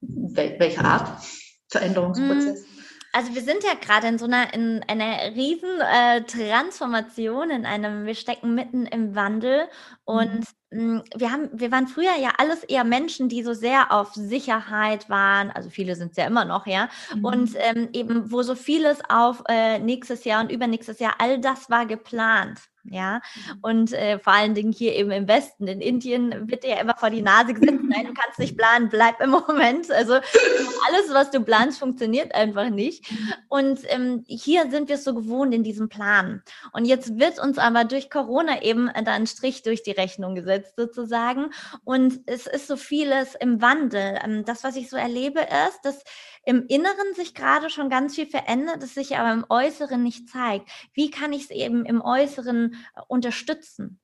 [0.00, 1.22] Wel welche Art
[1.68, 2.62] Veränderungsprozess?
[2.62, 2.83] Mm,
[3.14, 8.06] also wir sind ja gerade in so einer, in einer riesen äh, Transformation, in einem,
[8.06, 9.68] wir stecken mitten im Wandel
[10.04, 11.04] und mhm.
[11.14, 15.52] wir haben, wir waren früher ja alles eher Menschen, die so sehr auf Sicherheit waren,
[15.52, 17.24] also viele sind es ja immer noch, ja, mhm.
[17.24, 21.70] und ähm, eben wo so vieles auf äh, nächstes Jahr und übernächstes Jahr, all das
[21.70, 23.16] war geplant ja.
[23.16, 23.58] Mhm.
[23.62, 26.96] Und äh, vor allen Dingen hier eben im Westen, in Indien wird dir ja immer
[26.96, 29.90] vor die Nase gesetzt, nein, du kannst nicht planen, bleib im Moment.
[29.90, 33.10] Also alles, was du planst, funktioniert einfach nicht.
[33.10, 33.32] Mhm.
[33.48, 36.42] Und ähm, hier sind wir es so gewohnt in diesem Plan.
[36.72, 40.74] Und jetzt wird uns aber durch Corona eben da ein Strich durch die Rechnung gesetzt
[40.76, 41.50] sozusagen.
[41.84, 44.18] Und es ist so vieles im Wandel.
[44.24, 46.02] Ähm, das, was ich so erlebe, ist, dass
[46.46, 50.68] im Inneren sich gerade schon ganz viel verändert, es sich aber im Äußeren nicht zeigt.
[50.92, 54.00] Wie kann ich es eben im Äußeren äh, unterstützen?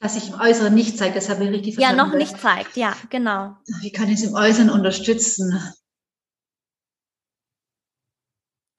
[0.00, 1.98] Was sich im Äußeren nicht zeigt, das habe ich richtig verstanden.
[1.98, 3.56] Ja, noch nicht zeigt, ja, genau.
[3.80, 5.60] Wie kann ich es im Äußeren unterstützen?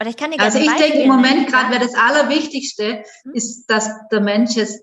[0.01, 3.33] Oder ich kann dir also ich denke im Moment gerade wäre das Allerwichtigste, hm?
[3.33, 4.81] ist, dass der Mensch jetzt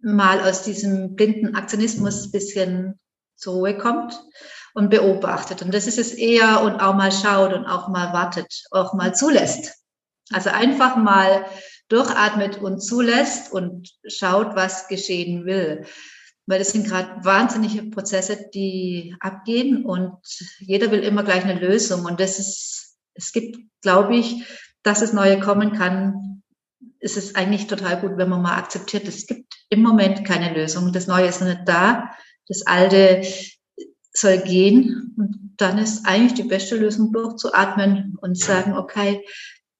[0.00, 3.00] mal aus diesem blinden Aktionismus ein bisschen
[3.36, 4.18] zur Ruhe kommt
[4.74, 5.62] und beobachtet.
[5.62, 9.14] Und das ist es eher und auch mal schaut und auch mal wartet, auch mal
[9.14, 9.74] zulässt.
[10.32, 11.44] Also einfach mal
[11.88, 15.84] durchatmet und zulässt und schaut, was geschehen will.
[16.46, 20.16] Weil das sind gerade wahnsinnige Prozesse, die abgehen und
[20.58, 22.04] jeder will immer gleich eine Lösung.
[22.04, 24.44] Und das ist, es gibt, glaube ich,
[24.82, 26.42] dass es neue kommen kann,
[26.98, 30.92] ist es eigentlich total gut, wenn man mal akzeptiert, es gibt im Moment keine Lösung.
[30.92, 32.10] Das Neue ist nicht da.
[32.48, 33.22] Das Alte
[34.12, 35.14] soll gehen.
[35.16, 39.24] Und dann ist eigentlich die beste Lösung, durchzuatmen und sagen, okay,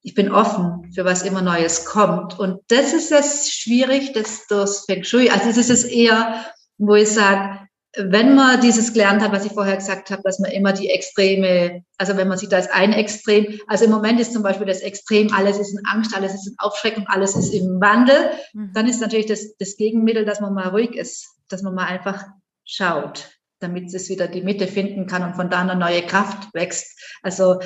[0.03, 2.39] ich bin offen für was immer Neues kommt.
[2.39, 5.31] Und das ist es schwierig, das durch Feng Shui.
[5.31, 6.45] Also das ist es eher,
[6.79, 7.61] wo ich sage,
[7.97, 11.85] wenn man dieses gelernt hat, was ich vorher gesagt habe, dass man immer die Extreme,
[11.99, 14.81] also wenn man sieht, da ist ein Extrem, also im Moment ist zum Beispiel das
[14.81, 18.73] Extrem, alles ist in Angst, alles ist in Aufschreckung, alles ist im Wandel, mhm.
[18.73, 22.25] dann ist natürlich das, das Gegenmittel, dass man mal ruhig ist, dass man mal einfach
[22.65, 23.29] schaut
[23.63, 26.99] damit es wieder die Mitte finden kann und von da eine neue Kraft wächst.
[27.23, 27.61] Also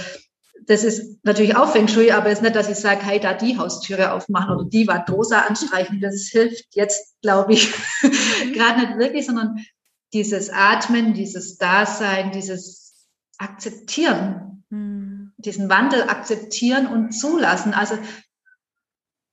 [0.66, 3.34] das ist natürlich auch Feng Shui, aber es ist nicht, dass ich sage, hey, da
[3.34, 6.00] die Haustüre aufmachen oder die Wand rosa anstreichen.
[6.00, 8.52] Das hilft jetzt, glaube ich, mhm.
[8.52, 9.64] gerade nicht wirklich, sondern
[10.12, 13.06] dieses Atmen, dieses Dasein, dieses
[13.38, 15.32] Akzeptieren, mhm.
[15.36, 17.74] diesen Wandel akzeptieren und zulassen.
[17.74, 17.98] Also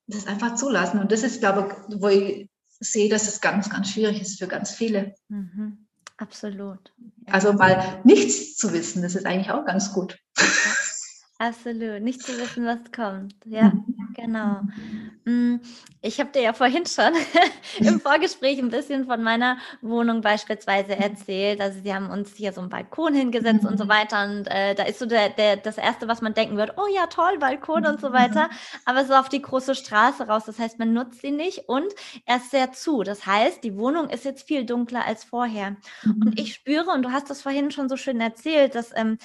[0.08, 1.00] das einfach zulassen.
[1.00, 2.50] Und das ist, glaube ich, wo ich
[2.80, 5.16] sehe, dass es ganz, ganz schwierig ist für ganz viele.
[5.30, 5.83] Mhm.
[6.18, 6.94] Absolut.
[7.26, 10.20] Also mal nichts zu wissen, das ist eigentlich auch ganz gut.
[11.40, 13.36] Absolut, nicht zu wissen, was kommt.
[13.46, 14.14] Ja, mhm.
[14.16, 14.62] genau.
[15.26, 15.58] Mm,
[16.02, 17.14] ich habe dir ja vorhin schon
[17.80, 21.62] im Vorgespräch ein bisschen von meiner Wohnung beispielsweise erzählt.
[21.62, 23.90] Also sie haben uns hier so einen Balkon hingesetzt und so mhm.
[23.90, 24.24] weiter.
[24.26, 27.08] Und äh, da ist so der, der, das Erste, was man denken wird, oh ja,
[27.08, 28.14] toll, Balkon und so mhm.
[28.14, 28.50] weiter.
[28.86, 30.44] Aber so auf die große Straße raus.
[30.46, 31.94] Das heißt, man nutzt sie nicht und
[32.26, 33.04] er ist sehr zu.
[33.04, 35.78] Das heißt, die Wohnung ist jetzt viel dunkler als vorher.
[36.06, 39.18] Und ich spüre, und du hast das vorhin schon so schön erzählt, dass ähm,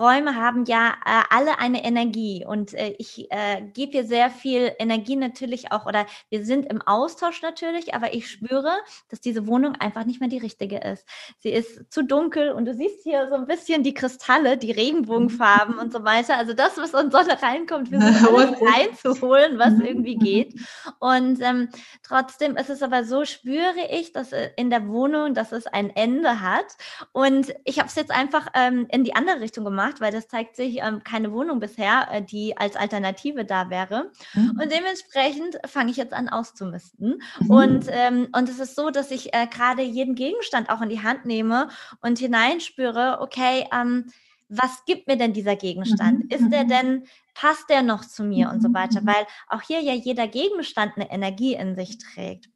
[0.00, 4.72] Räume haben ja äh, alle eine Energie und äh, ich äh, gebe hier sehr viel
[4.78, 8.72] Energie natürlich auch oder wir sind im Austausch natürlich, aber ich spüre,
[9.08, 11.06] dass diese Wohnung einfach nicht mehr die richtige ist.
[11.38, 15.78] Sie ist zu dunkel und du siehst hier so ein bisschen die Kristalle, die Regenbogenfarben
[15.78, 16.36] und so weiter.
[16.36, 20.54] Also das, was in Sonne reinkommt, wir sind alles reinzuholen, was irgendwie geht.
[20.98, 21.70] Und ähm,
[22.02, 25.88] trotzdem ist es aber so, spüre ich, dass äh, in der Wohnung, dass es ein
[25.90, 26.76] Ende hat.
[27.12, 30.28] Und ich habe es jetzt einfach ähm, in die andere Richtung gemacht gemacht, weil das
[30.28, 34.10] zeigt sich ähm, keine Wohnung bisher, äh, die als Alternative da wäre.
[34.34, 34.58] Mhm.
[34.62, 37.22] Und dementsprechend fange ich jetzt an auszumisten.
[37.40, 37.50] Mhm.
[37.50, 41.02] Und, ähm, und es ist so, dass ich äh, gerade jeden Gegenstand auch in die
[41.02, 41.68] Hand nehme
[42.00, 44.06] und hineinspüre, okay, ähm,
[44.48, 46.24] was gibt mir denn dieser Gegenstand?
[46.24, 46.30] Mhm.
[46.30, 46.68] Ist der mhm.
[46.68, 49.00] denn, passt der noch zu mir und so weiter?
[49.00, 49.06] Mhm.
[49.06, 52.48] Weil auch hier ja jeder Gegenstand eine Energie in sich trägt.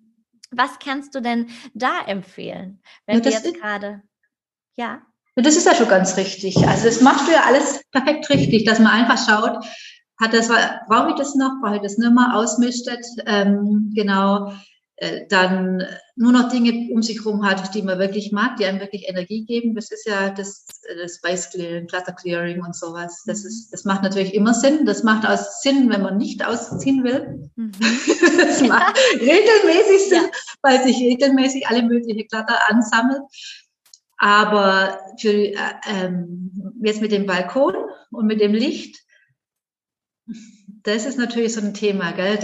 [0.52, 4.02] Was kannst du denn da empfehlen, wenn ja, wir jetzt gerade,
[4.76, 5.02] ja?
[5.36, 6.56] Das ist ja schon ganz richtig.
[6.66, 9.64] Also das machst du ja alles perfekt richtig, dass man einfach schaut,
[10.20, 14.52] hat das, brauche ich das noch, brauche ich das nicht mehr, ausmistet, ähm, genau.
[14.96, 15.82] äh, dann
[16.14, 19.46] nur noch Dinge um sich herum hat, die man wirklich mag, die einem wirklich Energie
[19.46, 19.74] geben.
[19.74, 20.66] Das ist ja das,
[21.02, 23.22] das Spice Clearing, Clutter Clearing und sowas.
[23.24, 23.48] Das, mhm.
[23.48, 24.84] ist, das macht natürlich immer Sinn.
[24.84, 27.48] Das macht auch Sinn, wenn man nicht ausziehen will.
[27.56, 27.72] Mhm.
[28.36, 30.30] das macht regelmäßig Sinn, ja.
[30.60, 33.22] weil sich regelmäßig alle möglichen Clutter ansammelt.
[34.22, 35.54] Aber für, äh,
[35.87, 37.74] ähm, jetzt mit dem Balkon
[38.11, 39.02] und mit dem Licht,
[40.83, 42.38] das ist natürlich so ein Thema, gell,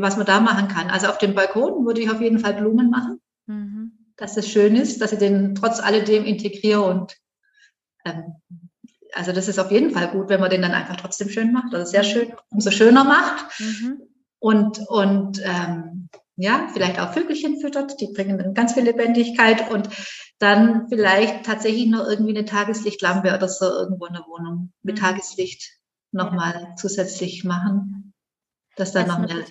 [0.00, 0.88] was man da machen kann.
[0.88, 3.92] Also auf dem Balkon würde ich auf jeden Fall Blumen machen, mhm.
[4.16, 7.16] dass es schön ist, dass ich den trotz alledem integriere und
[8.06, 8.36] ähm,
[9.12, 11.74] also das ist auf jeden Fall gut, wenn man den dann einfach trotzdem schön macht,
[11.74, 13.60] also sehr schön, umso schöner macht.
[13.60, 14.02] Mhm.
[14.38, 19.88] Und, und ähm, ja, vielleicht auch Vögelchen füttert, die bringen dann ganz viel Lebendigkeit und
[20.38, 25.00] dann vielleicht tatsächlich noch irgendwie eine Tageslichtlampe oder so irgendwo in der Wohnung mit mhm.
[25.00, 25.78] Tageslicht
[26.12, 26.74] nochmal ja.
[26.76, 28.12] zusätzlich machen.
[28.76, 29.44] Dass da noch mehr,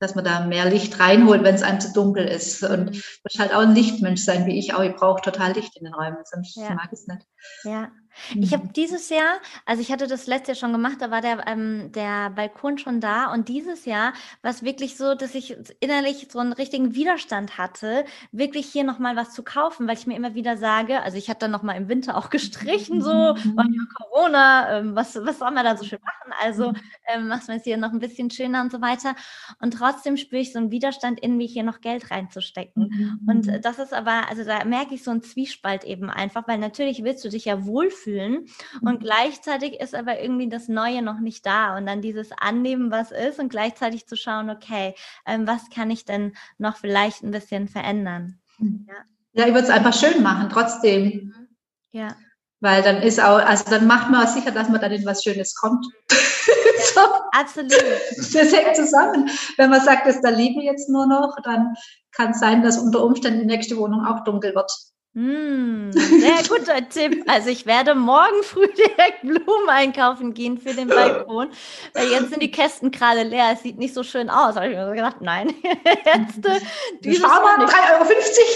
[0.00, 2.64] dass man da mehr Licht reinholt, wenn es einem zu dunkel ist.
[2.64, 3.02] Und mhm.
[3.22, 4.82] muss halt auch ein Lichtmensch sein, wie ich auch.
[4.82, 6.74] Ich brauche total Licht in den Räumen, sonst ja.
[6.74, 7.24] mag ich es nicht.
[7.62, 7.92] Ja,
[8.34, 8.72] ich habe mhm.
[8.72, 12.30] dieses Jahr, also ich hatte das letzte Jahr schon gemacht, da war der, ähm, der
[12.30, 16.52] Balkon schon da und dieses Jahr war es wirklich so, dass ich innerlich so einen
[16.52, 21.02] richtigen Widerstand hatte, wirklich hier nochmal was zu kaufen, weil ich mir immer wieder sage,
[21.02, 25.16] also ich hatte dann nochmal im Winter auch gestrichen, so, war ja Corona, ähm, was,
[25.16, 26.34] was soll man da so schön machen?
[26.42, 26.72] Also
[27.06, 29.14] ähm, macht man es hier noch ein bisschen schöner und so weiter.
[29.60, 33.18] Und trotzdem spüre ich so einen Widerstand in mich, hier noch Geld reinzustecken.
[33.26, 33.62] Und mhm.
[33.62, 37.24] das ist aber, also da merke ich so einen Zwiespalt eben einfach, weil natürlich willst
[37.24, 38.46] du dich ja wohlfühlen fühlen.
[38.80, 39.04] Und mhm.
[39.04, 41.76] gleichzeitig ist aber irgendwie das Neue noch nicht da.
[41.76, 44.94] Und dann dieses Annehmen, was ist, und gleichzeitig zu schauen, okay,
[45.26, 48.40] ähm, was kann ich denn noch vielleicht ein bisschen verändern?
[48.58, 48.86] Mhm.
[48.88, 48.94] Ja,
[49.34, 51.04] ja ich würde es einfach schön machen, trotzdem.
[51.04, 51.48] Mhm.
[51.90, 52.16] Ja.
[52.60, 55.22] Weil dann ist auch, also dann macht man auch sicher, dass man dann in was
[55.22, 55.86] Schönes kommt.
[56.94, 57.00] so.
[57.32, 57.72] Absolut.
[58.16, 59.30] Das hängt zusammen.
[59.58, 61.76] Wenn man sagt, das da liebe jetzt nur noch, dann
[62.10, 64.72] kann es sein, dass unter Umständen die nächste Wohnung auch dunkel wird.
[65.18, 67.24] Mm, sehr guter Tipp.
[67.26, 71.48] Also ich werde morgen früh direkt Blumen einkaufen gehen für den Balkon,
[71.92, 73.50] weil jetzt sind die Kästen gerade leer.
[73.52, 74.54] Es sieht nicht so schön aus.
[74.54, 76.60] Habe ich mir gedacht, nein, jetzt äh,
[77.00, 78.08] dieses Sparmann 3,50 Euro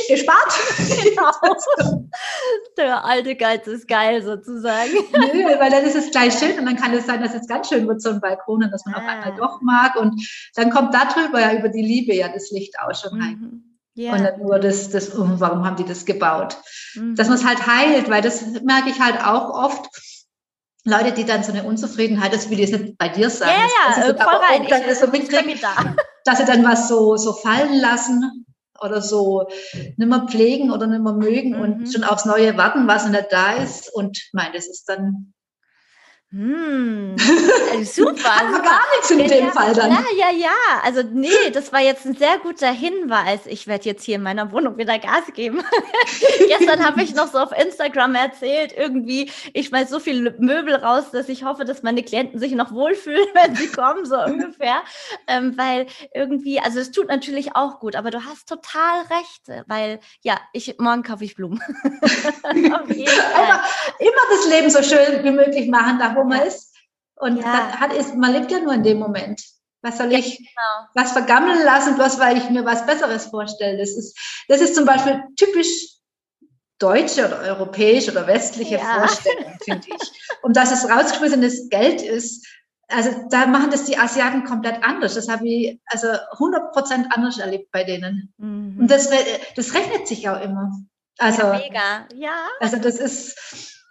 [0.09, 0.53] gespart.
[1.03, 1.67] genau.
[2.77, 4.93] Der alte Geiz ist geil sozusagen.
[5.13, 7.71] Nö, weil dann ist es gleich schön und dann kann es sein, dass es ganz
[7.71, 8.99] schön wird, so ein Balkon und dass man ah.
[8.99, 12.77] auf einmal doch mag und dann kommt darüber ja über die Liebe ja das Licht
[12.79, 13.72] auch schon rein.
[13.97, 14.15] Yeah.
[14.15, 16.57] Und nicht nur das, das, warum haben die das gebaut?
[16.95, 17.15] Mhm.
[17.15, 19.89] Dass man es halt heilt, weil das merke ich halt auch oft.
[20.85, 23.53] Leute, die dann so eine Unzufriedenheit, das will ich jetzt nicht bei dir sagen.
[23.53, 24.67] Ja, ja, voll rein.
[24.69, 25.95] Dann ich, so mitkriegen, da.
[26.25, 28.45] dass sie dann was so, so fallen lassen
[28.81, 29.47] oder so
[29.97, 31.61] nimmer pflegen oder nimmer mögen mhm.
[31.61, 33.95] und schon aufs Neue warten, was nicht da ist.
[33.95, 35.32] Und mein, das ist dann
[36.35, 37.15] hm,
[37.85, 38.25] super.
[38.25, 39.91] Hat gar nichts in dem ja, Fall dann.
[39.91, 40.49] Ja, ja, ja.
[40.83, 43.41] Also nee, das war jetzt ein sehr guter Hinweis.
[43.45, 45.63] Ich werde jetzt hier in meiner Wohnung wieder Gas geben.
[46.49, 51.11] Gestern habe ich noch so auf Instagram erzählt, irgendwie, ich schmeiß so viel Möbel raus,
[51.13, 54.83] dass ich hoffe, dass meine Klienten sich noch wohlfühlen, wenn sie kommen, so ungefähr.
[55.27, 60.01] Ähm, weil irgendwie, also es tut natürlich auch gut, aber du hast total recht, weil
[60.23, 61.61] ja, ich morgen kaufe ich Blumen.
[62.43, 66.75] Einfach immer das Leben so schön wie möglich machen, da wo man ist.
[67.17, 67.79] Und ja.
[67.79, 69.43] hat, ist, man lebt ja nur in dem Moment.
[69.83, 70.89] Was soll ich genau.
[70.95, 73.79] was vergammeln lassen, bloß weil ich mir was Besseres vorstelle?
[73.79, 74.17] Das ist,
[74.49, 75.99] das ist zum Beispiel typisch
[76.79, 78.99] deutsche oder europäische oder westliche ja.
[78.99, 80.39] Vorstellung, finde ich.
[80.43, 82.47] Und dass es rausgeschmissenes Geld ist,
[82.89, 85.15] also da machen das die Asiaten komplett anders.
[85.15, 88.33] Das habe ich also 100 Prozent anders erlebt bei denen.
[88.37, 88.79] Mhm.
[88.81, 89.09] Und das,
[89.57, 90.71] das rechnet sich auch immer.
[91.19, 92.47] Also, ja, mega, ja.
[92.61, 93.82] Also das ist,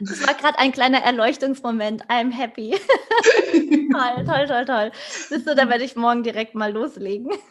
[0.00, 2.04] das war gerade ein kleiner Erleuchtungsmoment.
[2.06, 2.72] I'm happy.
[3.92, 4.92] toll, toll, toll, toll.
[5.28, 7.30] Siehst du, da werde ich morgen direkt mal loslegen.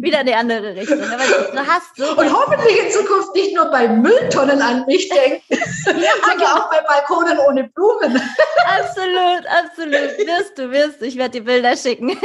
[0.00, 1.00] Wieder in die andere Richtung.
[1.02, 5.42] Aber du hast so Und hoffentlich in Zukunft nicht nur bei Mülltonnen an mich denken,
[5.50, 5.56] ja,
[6.26, 8.20] sondern auch bei Balkonen ohne Blumen.
[8.66, 10.26] absolut, absolut.
[10.26, 11.06] Wirst du, wirst du.
[11.06, 12.16] Ich werde die Bilder schicken.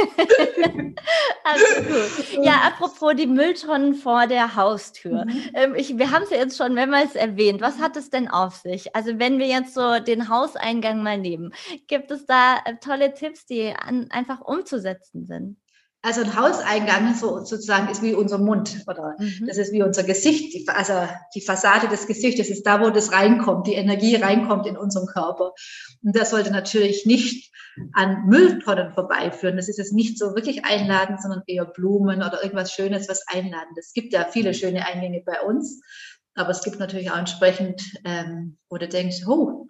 [1.44, 2.44] absolut.
[2.44, 5.24] Ja, apropos die Mülltonnen vor der Haustür.
[5.24, 5.50] Mhm.
[5.54, 7.60] Ähm, ich, wir haben es ja jetzt schon mehrmals erwähnt.
[7.60, 8.83] Was hat es denn auf sich?
[8.92, 11.54] Also wenn wir jetzt so den Hauseingang mal nehmen,
[11.86, 15.56] gibt es da äh, tolle Tipps, die an, einfach umzusetzen sind?
[16.04, 19.46] Also ein Hauseingang so, sozusagen ist wie unser Mund oder mhm.
[19.46, 23.12] das ist wie unser Gesicht, die, also die Fassade des Gesichtes ist da, wo das
[23.12, 25.54] reinkommt, die Energie reinkommt in unseren Körper.
[26.02, 27.50] Und das sollte natürlich nicht
[27.94, 29.56] an Mülltonnen vorbeiführen.
[29.56, 33.78] Das ist jetzt nicht so wirklich einladend, sondern eher Blumen oder irgendwas Schönes, was einladend.
[33.78, 35.80] Es gibt ja viele schöne Eingänge bei uns,
[36.34, 39.68] aber es gibt natürlich auch entsprechend, ähm, wo du denkst, oh,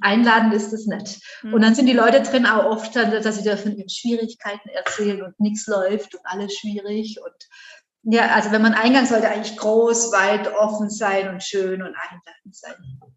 [0.00, 1.20] einladend ist es nicht.
[1.42, 1.54] Mhm.
[1.54, 5.22] Und dann sind die Leute drin auch oft, dass sie da von ihren Schwierigkeiten erzählen
[5.22, 7.18] und nichts läuft und alles schwierig.
[7.24, 11.94] Und ja, also wenn man eingang sollte eigentlich groß, weit, offen sein und schön und
[11.94, 12.74] einladend sein.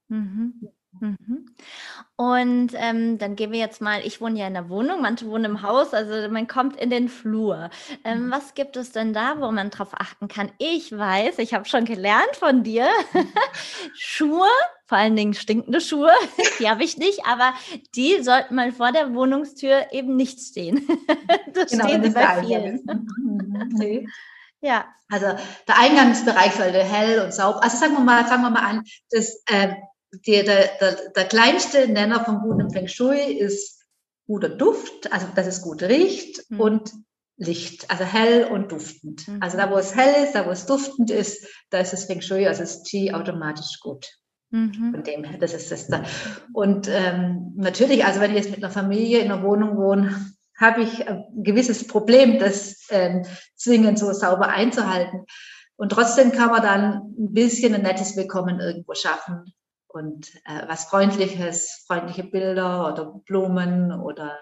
[0.07, 0.71] Mhm.
[2.21, 5.45] Und ähm, dann gehen wir jetzt mal, ich wohne ja in der Wohnung, manche wohnen
[5.45, 7.71] im Haus, also man kommt in den Flur.
[8.03, 8.31] Ähm, mhm.
[8.31, 10.51] was gibt es denn da, wo man drauf achten kann?
[10.59, 12.87] Ich weiß, ich habe schon gelernt von dir,
[13.95, 14.45] Schuhe,
[14.85, 16.11] vor allen Dingen stinkende Schuhe,
[16.59, 17.53] die habe ich nicht, aber
[17.95, 20.87] die sollten mal vor der Wohnungstür eben nicht stehen.
[21.55, 22.83] das genau, stehen sie bei vielen.
[22.85, 24.07] Mhm, nee.
[24.59, 24.85] Ja.
[25.09, 25.25] Also
[25.67, 27.63] der Eingangsbereich sollte hell und sauber.
[27.63, 29.73] Also sagen wir mal, fangen wir mal an, das äh,
[30.11, 33.81] der, der, der kleinste Nenner vom guten Feng Shui ist
[34.27, 36.59] guter Duft, also dass es gut riecht mhm.
[36.59, 36.91] und
[37.37, 39.27] Licht, also hell und duftend.
[39.27, 39.37] Mhm.
[39.41, 42.21] Also da, wo es hell ist, da, wo es duftend ist, da ist das Feng
[42.21, 44.05] Shui, also das Qi automatisch gut.
[44.51, 44.91] Mhm.
[44.91, 46.03] Von dem her, das ist das da.
[46.53, 50.83] Und ähm, natürlich, also wenn ich jetzt mit einer Familie in einer Wohnung wohne, habe
[50.83, 55.25] ich ein gewisses Problem, das ähm, zwingend so sauber einzuhalten.
[55.77, 59.51] Und trotzdem kann man dann ein bisschen ein nettes Willkommen irgendwo schaffen
[59.93, 64.39] und äh, was Freundliches, freundliche Bilder oder Blumen oder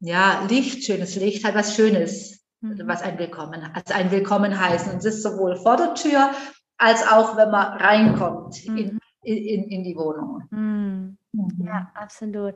[0.00, 2.82] ja, Licht, schönes Licht, halt was Schönes, mhm.
[2.86, 4.92] was ein Willkommen, als ein Willkommen heißen.
[4.92, 6.30] Und es ist sowohl vor der Tür
[6.76, 8.76] als auch, wenn man reinkommt mhm.
[8.76, 10.42] in, in, in die Wohnung.
[10.50, 10.91] Mhm.
[11.32, 11.66] Mhm.
[11.66, 12.54] Ja, absolut.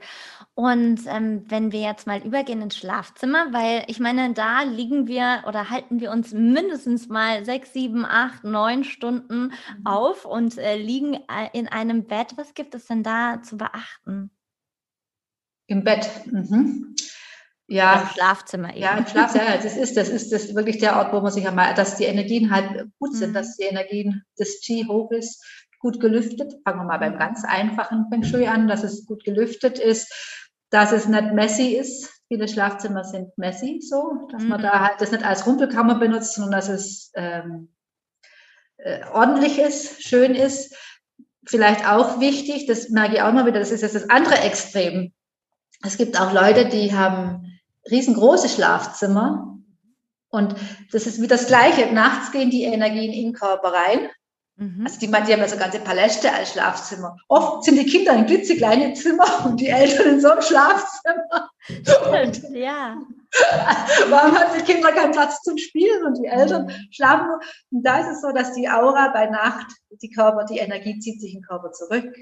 [0.54, 5.44] Und ähm, wenn wir jetzt mal übergehen ins Schlafzimmer, weil ich meine, da liegen wir
[5.46, 9.86] oder halten wir uns mindestens mal sechs, sieben, acht, neun Stunden mhm.
[9.86, 12.34] auf und äh, liegen äh, in einem Bett.
[12.36, 14.30] Was gibt es denn da zu beachten?
[15.66, 16.08] Im Bett.
[16.26, 16.94] Mhm.
[17.68, 18.80] Ja, im Schlafzimmer eben.
[18.80, 19.44] Ja, im Schlafzimmer.
[19.44, 22.04] Ja, das ist, das ist das wirklich der Ort, wo man sich einmal, dass die
[22.04, 23.34] Energien halt gut sind, mhm.
[23.34, 25.42] dass die Energien des Qi hoch ist,
[25.78, 26.54] gut gelüftet.
[26.64, 30.12] Fangen wir mal beim ganz einfachen Feng Shui an, dass es gut gelüftet ist,
[30.70, 32.10] dass es nicht messy ist.
[32.28, 34.48] Viele Schlafzimmer sind messy so, dass mhm.
[34.48, 37.68] man da halt das nicht als Rumpelkammer benutzt, sondern dass es ähm,
[38.78, 40.74] äh, ordentlich ist, schön ist.
[41.46, 45.12] Vielleicht auch wichtig, das merke ich auch mal wieder, das ist jetzt das andere Extrem.
[45.84, 49.56] Es gibt auch Leute, die haben riesengroße Schlafzimmer
[50.28, 50.56] und
[50.90, 51.92] das ist wie das Gleiche.
[51.92, 54.10] Nachts gehen die Energien in den Körper rein
[54.56, 54.84] Mhm.
[54.84, 57.16] Also die, die haben ja so ganze Paläste als Schlafzimmer.
[57.28, 61.50] Oft sind die Kinder in klitzekleine Zimmer und die Eltern in so einem Schlafzimmer.
[61.60, 62.96] Stimmt, ja.
[64.08, 66.88] Warum haben die Kinder keinen Platz zum Spielen und die Eltern mhm.
[66.90, 67.40] schlafen nur?
[67.70, 71.20] Und da ist es so, dass die Aura bei Nacht, die Körper, die Energie zieht
[71.20, 72.14] sich im Körper zurück.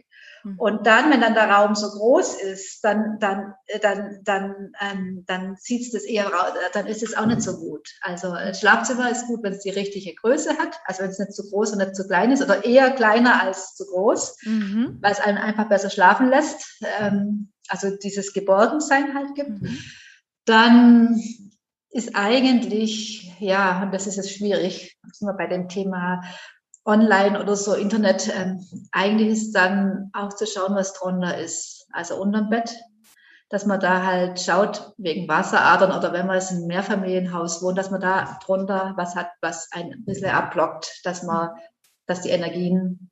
[0.45, 0.59] Mhm.
[0.59, 5.24] Und dann, wenn dann der Raum so groß ist, dann, dann, äh, dann, dann, ähm,
[5.26, 7.88] dann zieht es das eher raus, äh, dann ist es auch nicht so gut.
[8.03, 11.32] Also ein Schlafzimmer ist gut, wenn es die richtige Größe hat, also wenn es nicht
[11.32, 14.99] zu groß und nicht zu klein ist oder eher kleiner als zu groß, mhm.
[15.01, 16.80] weil es einen einfach besser schlafen lässt.
[17.01, 19.62] Ähm, also dieses Geborgensein halt gibt.
[19.62, 19.78] Mhm
[20.45, 21.20] dann
[21.90, 26.22] ist eigentlich, ja, und das ist jetzt schwierig, sind wir bei dem Thema
[26.85, 31.87] Online oder so Internet, ähm, eigentlich ist dann auch zu schauen, was drunter ist.
[31.93, 32.74] Also unterm Bett,
[33.49, 37.91] dass man da halt schaut, wegen Wasseradern oder wenn man es im Mehrfamilienhaus wohnt, dass
[37.91, 41.51] man da drunter was hat, was ein bisschen abblockt, dass man,
[42.07, 43.11] dass die Energien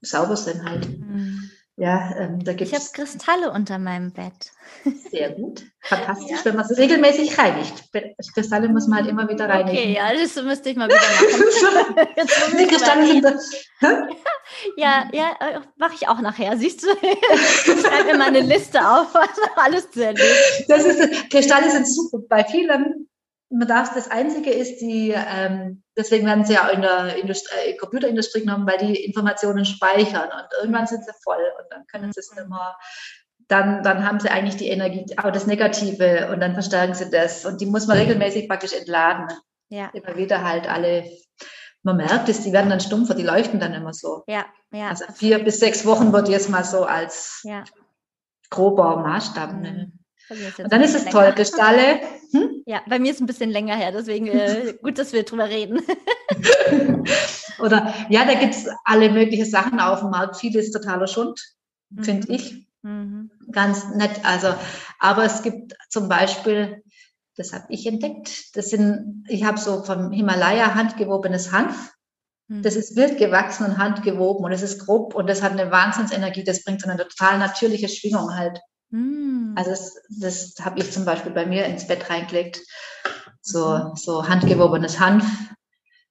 [0.00, 0.88] sauber sind halt.
[0.88, 1.47] Mhm.
[1.78, 4.50] Ja, ähm, da gibt's ich habe Kristalle unter meinem Bett.
[5.12, 5.62] Sehr gut.
[5.80, 6.44] Fantastisch, ja.
[6.44, 7.84] wenn man es regelmäßig reinigt.
[8.34, 9.78] Kristalle muss man halt immer wieder reinigen.
[9.78, 12.56] Okay, ja, das müsste ich mal wieder machen.
[12.58, 13.38] Die Kristalle sind da,
[14.76, 16.56] Ja, ja, äh, mache ich auch nachher.
[16.56, 16.88] Siehst du?
[17.00, 20.34] Ich schreibe mir mal eine Liste auf, was alles zu erleben.
[20.66, 22.18] Das ist, Kristalle sind super.
[22.28, 23.06] Bei vielen
[23.50, 27.76] man darf, das Einzige ist, die, ähm, deswegen werden sie ja in der Industrie, äh,
[27.76, 32.20] Computerindustrie genommen, weil die Informationen speichern und irgendwann sind sie voll und dann können sie
[32.20, 32.76] es immer,
[33.48, 37.44] dann, dann haben sie eigentlich die Energie, aber das Negative und dann verstärken sie das
[37.44, 39.26] und die muss man regelmäßig praktisch entladen.
[39.68, 39.90] Ja.
[39.92, 41.04] Immer wieder halt alle,
[41.82, 44.22] man merkt es, die werden dann stumpfer, die leuchten dann immer so.
[44.26, 44.88] Ja, ja.
[44.88, 47.64] Also vier bis sechs Wochen wird jetzt mal so als ja.
[48.50, 49.97] grober Maßstab nennen.
[50.30, 52.00] Und dann ist es toll, Kristalle.
[52.30, 52.62] Hm?
[52.66, 55.48] Ja, bei mir ist es ein bisschen länger her, deswegen äh, gut, dass wir drüber
[55.48, 55.80] reden.
[57.58, 60.36] Oder ja, da gibt es alle möglichen Sachen auf dem Markt.
[60.36, 61.40] Vieles totaler Schund,
[61.88, 62.04] mhm.
[62.04, 62.68] finde ich.
[62.82, 63.30] Mhm.
[63.50, 64.10] Ganz nett.
[64.24, 64.54] Also,
[64.98, 66.82] aber es gibt zum Beispiel,
[67.36, 71.94] das habe ich entdeckt, das sind, ich habe so vom Himalaya handgewobenes Hanf.
[72.48, 72.62] Mhm.
[72.62, 76.44] Das ist wild gewachsen und handgewoben und es ist grob und das hat eine Wahnsinnsenergie.
[76.44, 78.60] Das bringt so eine total natürliche Schwingung halt.
[78.90, 79.54] Mm.
[79.56, 82.60] Also das, das habe ich zum Beispiel bei mir ins Bett reingelegt,
[83.40, 83.96] so, mhm.
[83.96, 85.24] so handgewobenes Hanf,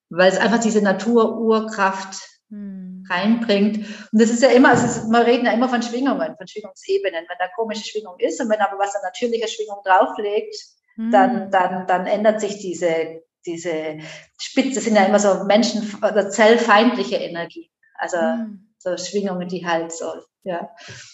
[0.10, 2.20] weil es einfach diese Natur-Urkraft
[2.50, 3.04] mm.
[3.10, 3.78] reinbringt.
[3.78, 7.26] Und das ist ja immer, also wir reden ja immer von Schwingungen, von Schwingungsebenen.
[7.28, 10.56] Wenn da komische Schwingung ist und wenn aber was eine natürliche Schwingung drauflegt,
[10.96, 11.12] mhm.
[11.12, 14.00] dann, dann, dann ändert sich diese, diese
[14.40, 17.72] Spitze, sind ja immer so Menschen- oder zellfeindliche Energie.
[17.98, 18.67] Also mhm.
[18.96, 20.14] So Schwingungen, die halt so,
[20.44, 20.70] ja.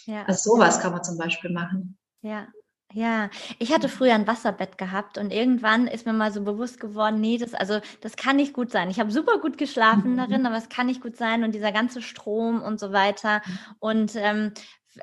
[0.05, 0.23] ja.
[0.25, 1.97] Also sowas kann man zum Beispiel machen.
[2.21, 2.47] Ja.
[2.95, 7.19] Ja, ich hatte früher ein Wasserbett gehabt und irgendwann ist mir mal so bewusst geworden,
[7.19, 8.91] nee, das, also das kann nicht gut sein.
[8.91, 12.03] Ich habe super gut geschlafen darin, aber es kann nicht gut sein und dieser ganze
[12.03, 13.41] Strom und so weiter.
[13.45, 13.57] Mhm.
[13.79, 14.53] Und ähm,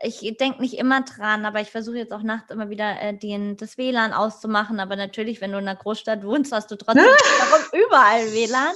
[0.03, 3.57] ich denke nicht immer dran, aber ich versuche jetzt auch nachts immer wieder äh, den,
[3.57, 4.79] das WLAN auszumachen.
[4.79, 7.05] Aber natürlich, wenn du in einer Großstadt wohnst, hast du trotzdem
[7.73, 8.75] überall WLAN.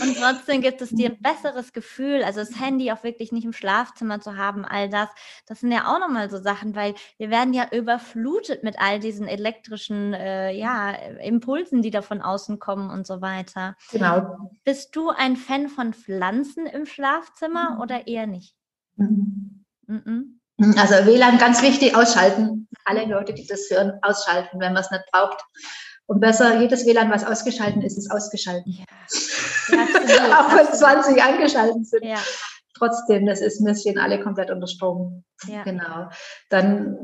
[0.00, 3.52] Und trotzdem gibt es dir ein besseres Gefühl, also das Handy auch wirklich nicht im
[3.52, 5.08] Schlafzimmer zu haben, all das.
[5.46, 9.28] Das sind ja auch nochmal so Sachen, weil wir werden ja überflutet mit all diesen
[9.28, 13.76] elektrischen äh, ja, Impulsen, die da von außen kommen und so weiter.
[13.92, 14.50] Genau.
[14.64, 17.80] Bist du ein Fan von Pflanzen im Schlafzimmer mhm.
[17.80, 18.56] oder eher nicht?
[18.96, 19.64] Mhm.
[19.86, 20.40] Mhm.
[20.58, 22.68] Also WLAN ganz wichtig, ausschalten.
[22.84, 25.44] Alle Leute, die das hören, ausschalten, wenn man es nicht braucht.
[26.06, 28.72] Und besser, jedes WLAN, was ausgeschalten ist, ist ausgeschalten.
[28.72, 28.84] Ja.
[30.40, 32.04] Auch wenn 20 angeschaltet sind.
[32.04, 32.18] Ja.
[32.74, 35.24] Trotzdem, das ist, wir stehen alle komplett unter Strom.
[35.46, 35.62] Ja.
[35.64, 36.08] Genau.
[36.48, 36.96] Dann,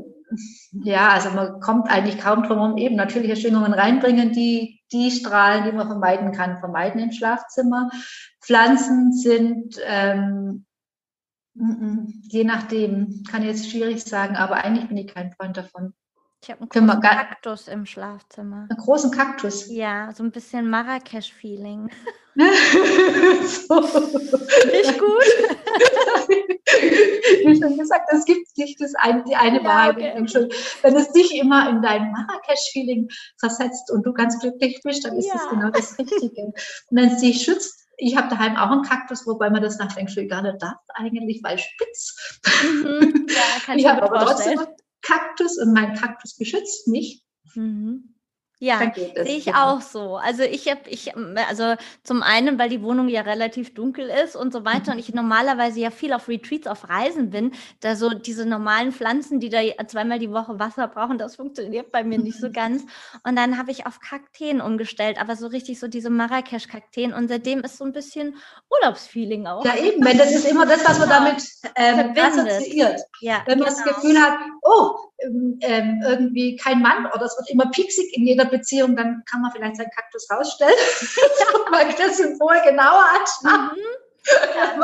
[0.71, 5.65] ja, also man kommt eigentlich kaum drum herum, eben natürliche Schwingungen reinbringen, die, die Strahlen,
[5.65, 7.89] die man vermeiden kann, vermeiden im Schlafzimmer.
[8.41, 10.65] Pflanzen sind, ähm,
[11.55, 15.93] Je nachdem, kann ich jetzt schwierig sagen, aber eigentlich bin ich kein Freund davon.
[16.43, 18.67] Ich habe einen großen Kaktus im Schlafzimmer.
[18.69, 19.69] Einen großen Kaktus?
[19.69, 21.89] Ja, so ein bisschen Marrakesch-Feeling.
[22.35, 23.79] so.
[23.79, 25.23] Nicht gut?
[27.45, 29.95] Wie schon gesagt, es gibt nicht das eine, die eine ja, Wahrheit.
[29.95, 30.49] Okay.
[30.81, 33.07] Wenn es dich immer in dein Marrakesch-Feeling
[33.39, 35.35] versetzt und du ganz glücklich bist, dann ist ja.
[35.35, 36.41] das genau das Richtige.
[36.41, 36.57] Und
[36.89, 40.07] wenn es dich schützt, ich habe daheim auch einen Kaktus, wobei man das nach Feng
[40.07, 42.39] Shui gar nicht darf, eigentlich, weil spitz.
[42.63, 43.27] Mhm.
[43.29, 44.67] Ja, ich, ich habe aber trotzdem einen
[45.01, 47.23] Kaktus und mein Kaktus beschützt mich.
[47.55, 48.12] Mhm.
[48.63, 50.15] Ja, sehe ich auch so.
[50.15, 51.13] Also ich habe, ich,
[51.49, 55.13] also zum einen, weil die Wohnung ja relativ dunkel ist und so weiter und ich
[55.13, 57.51] normalerweise ja viel auf Retreats, auf Reisen bin,
[57.81, 62.05] da so diese normalen Pflanzen, die da zweimal die Woche Wasser brauchen, das funktioniert bei
[62.05, 62.83] mir nicht so ganz.
[63.27, 67.59] Und dann habe ich auf Kakteen umgestellt, aber so richtig so diese Marrakesch-Kakteen und seitdem
[67.65, 68.37] ist so ein bisschen
[68.69, 69.65] Urlaubsfeeling auch.
[69.65, 71.19] Ja eben, wenn das ist immer das, was man genau.
[71.25, 71.43] damit
[71.75, 73.01] ähm, assoziiert.
[73.19, 73.83] Ja, wenn man genau.
[73.83, 78.25] das Gefühl hat, oh, ähm, ähm, irgendwie kein Mann oder es wird immer pieksig in
[78.25, 80.73] jeder Beziehung, dann kann man vielleicht seinen Kaktus rausstellen,
[81.71, 83.77] weil das Symbol genauer anschauen.
[83.77, 84.03] Mhm.
[84.55, 84.81] Ja,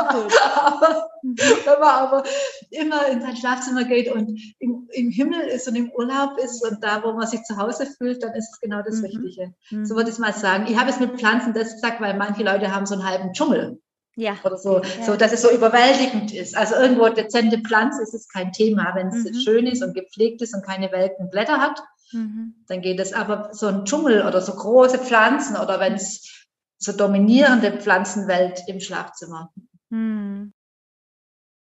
[0.54, 1.36] aber, mhm.
[1.38, 2.24] wenn man aber
[2.70, 6.82] immer in sein Schlafzimmer geht und im, im, Himmel ist und im Urlaub ist und
[6.82, 9.06] da, wo man sich zu Hause fühlt, dann ist es genau das mhm.
[9.06, 9.54] Richtige.
[9.70, 9.86] Mhm.
[9.86, 10.66] So würde ich mal sagen.
[10.68, 13.79] Ich habe es mit Pflanzen das gesagt, weil manche Leute haben so einen halben Dschungel.
[14.16, 14.36] Ja.
[14.44, 15.04] Oder so, ja.
[15.04, 16.56] so, dass es so überwältigend ist.
[16.56, 18.92] Also irgendwo dezente Pflanze ist es kein Thema.
[18.94, 19.40] Wenn es mhm.
[19.40, 21.80] schön ist und gepflegt ist und keine welken Blätter hat,
[22.12, 22.54] mhm.
[22.66, 23.12] dann geht es.
[23.12, 26.46] Aber so ein Dschungel oder so große Pflanzen oder wenn es
[26.78, 29.52] so dominierende Pflanzenwelt im Schlafzimmer.
[29.90, 30.52] Mhm.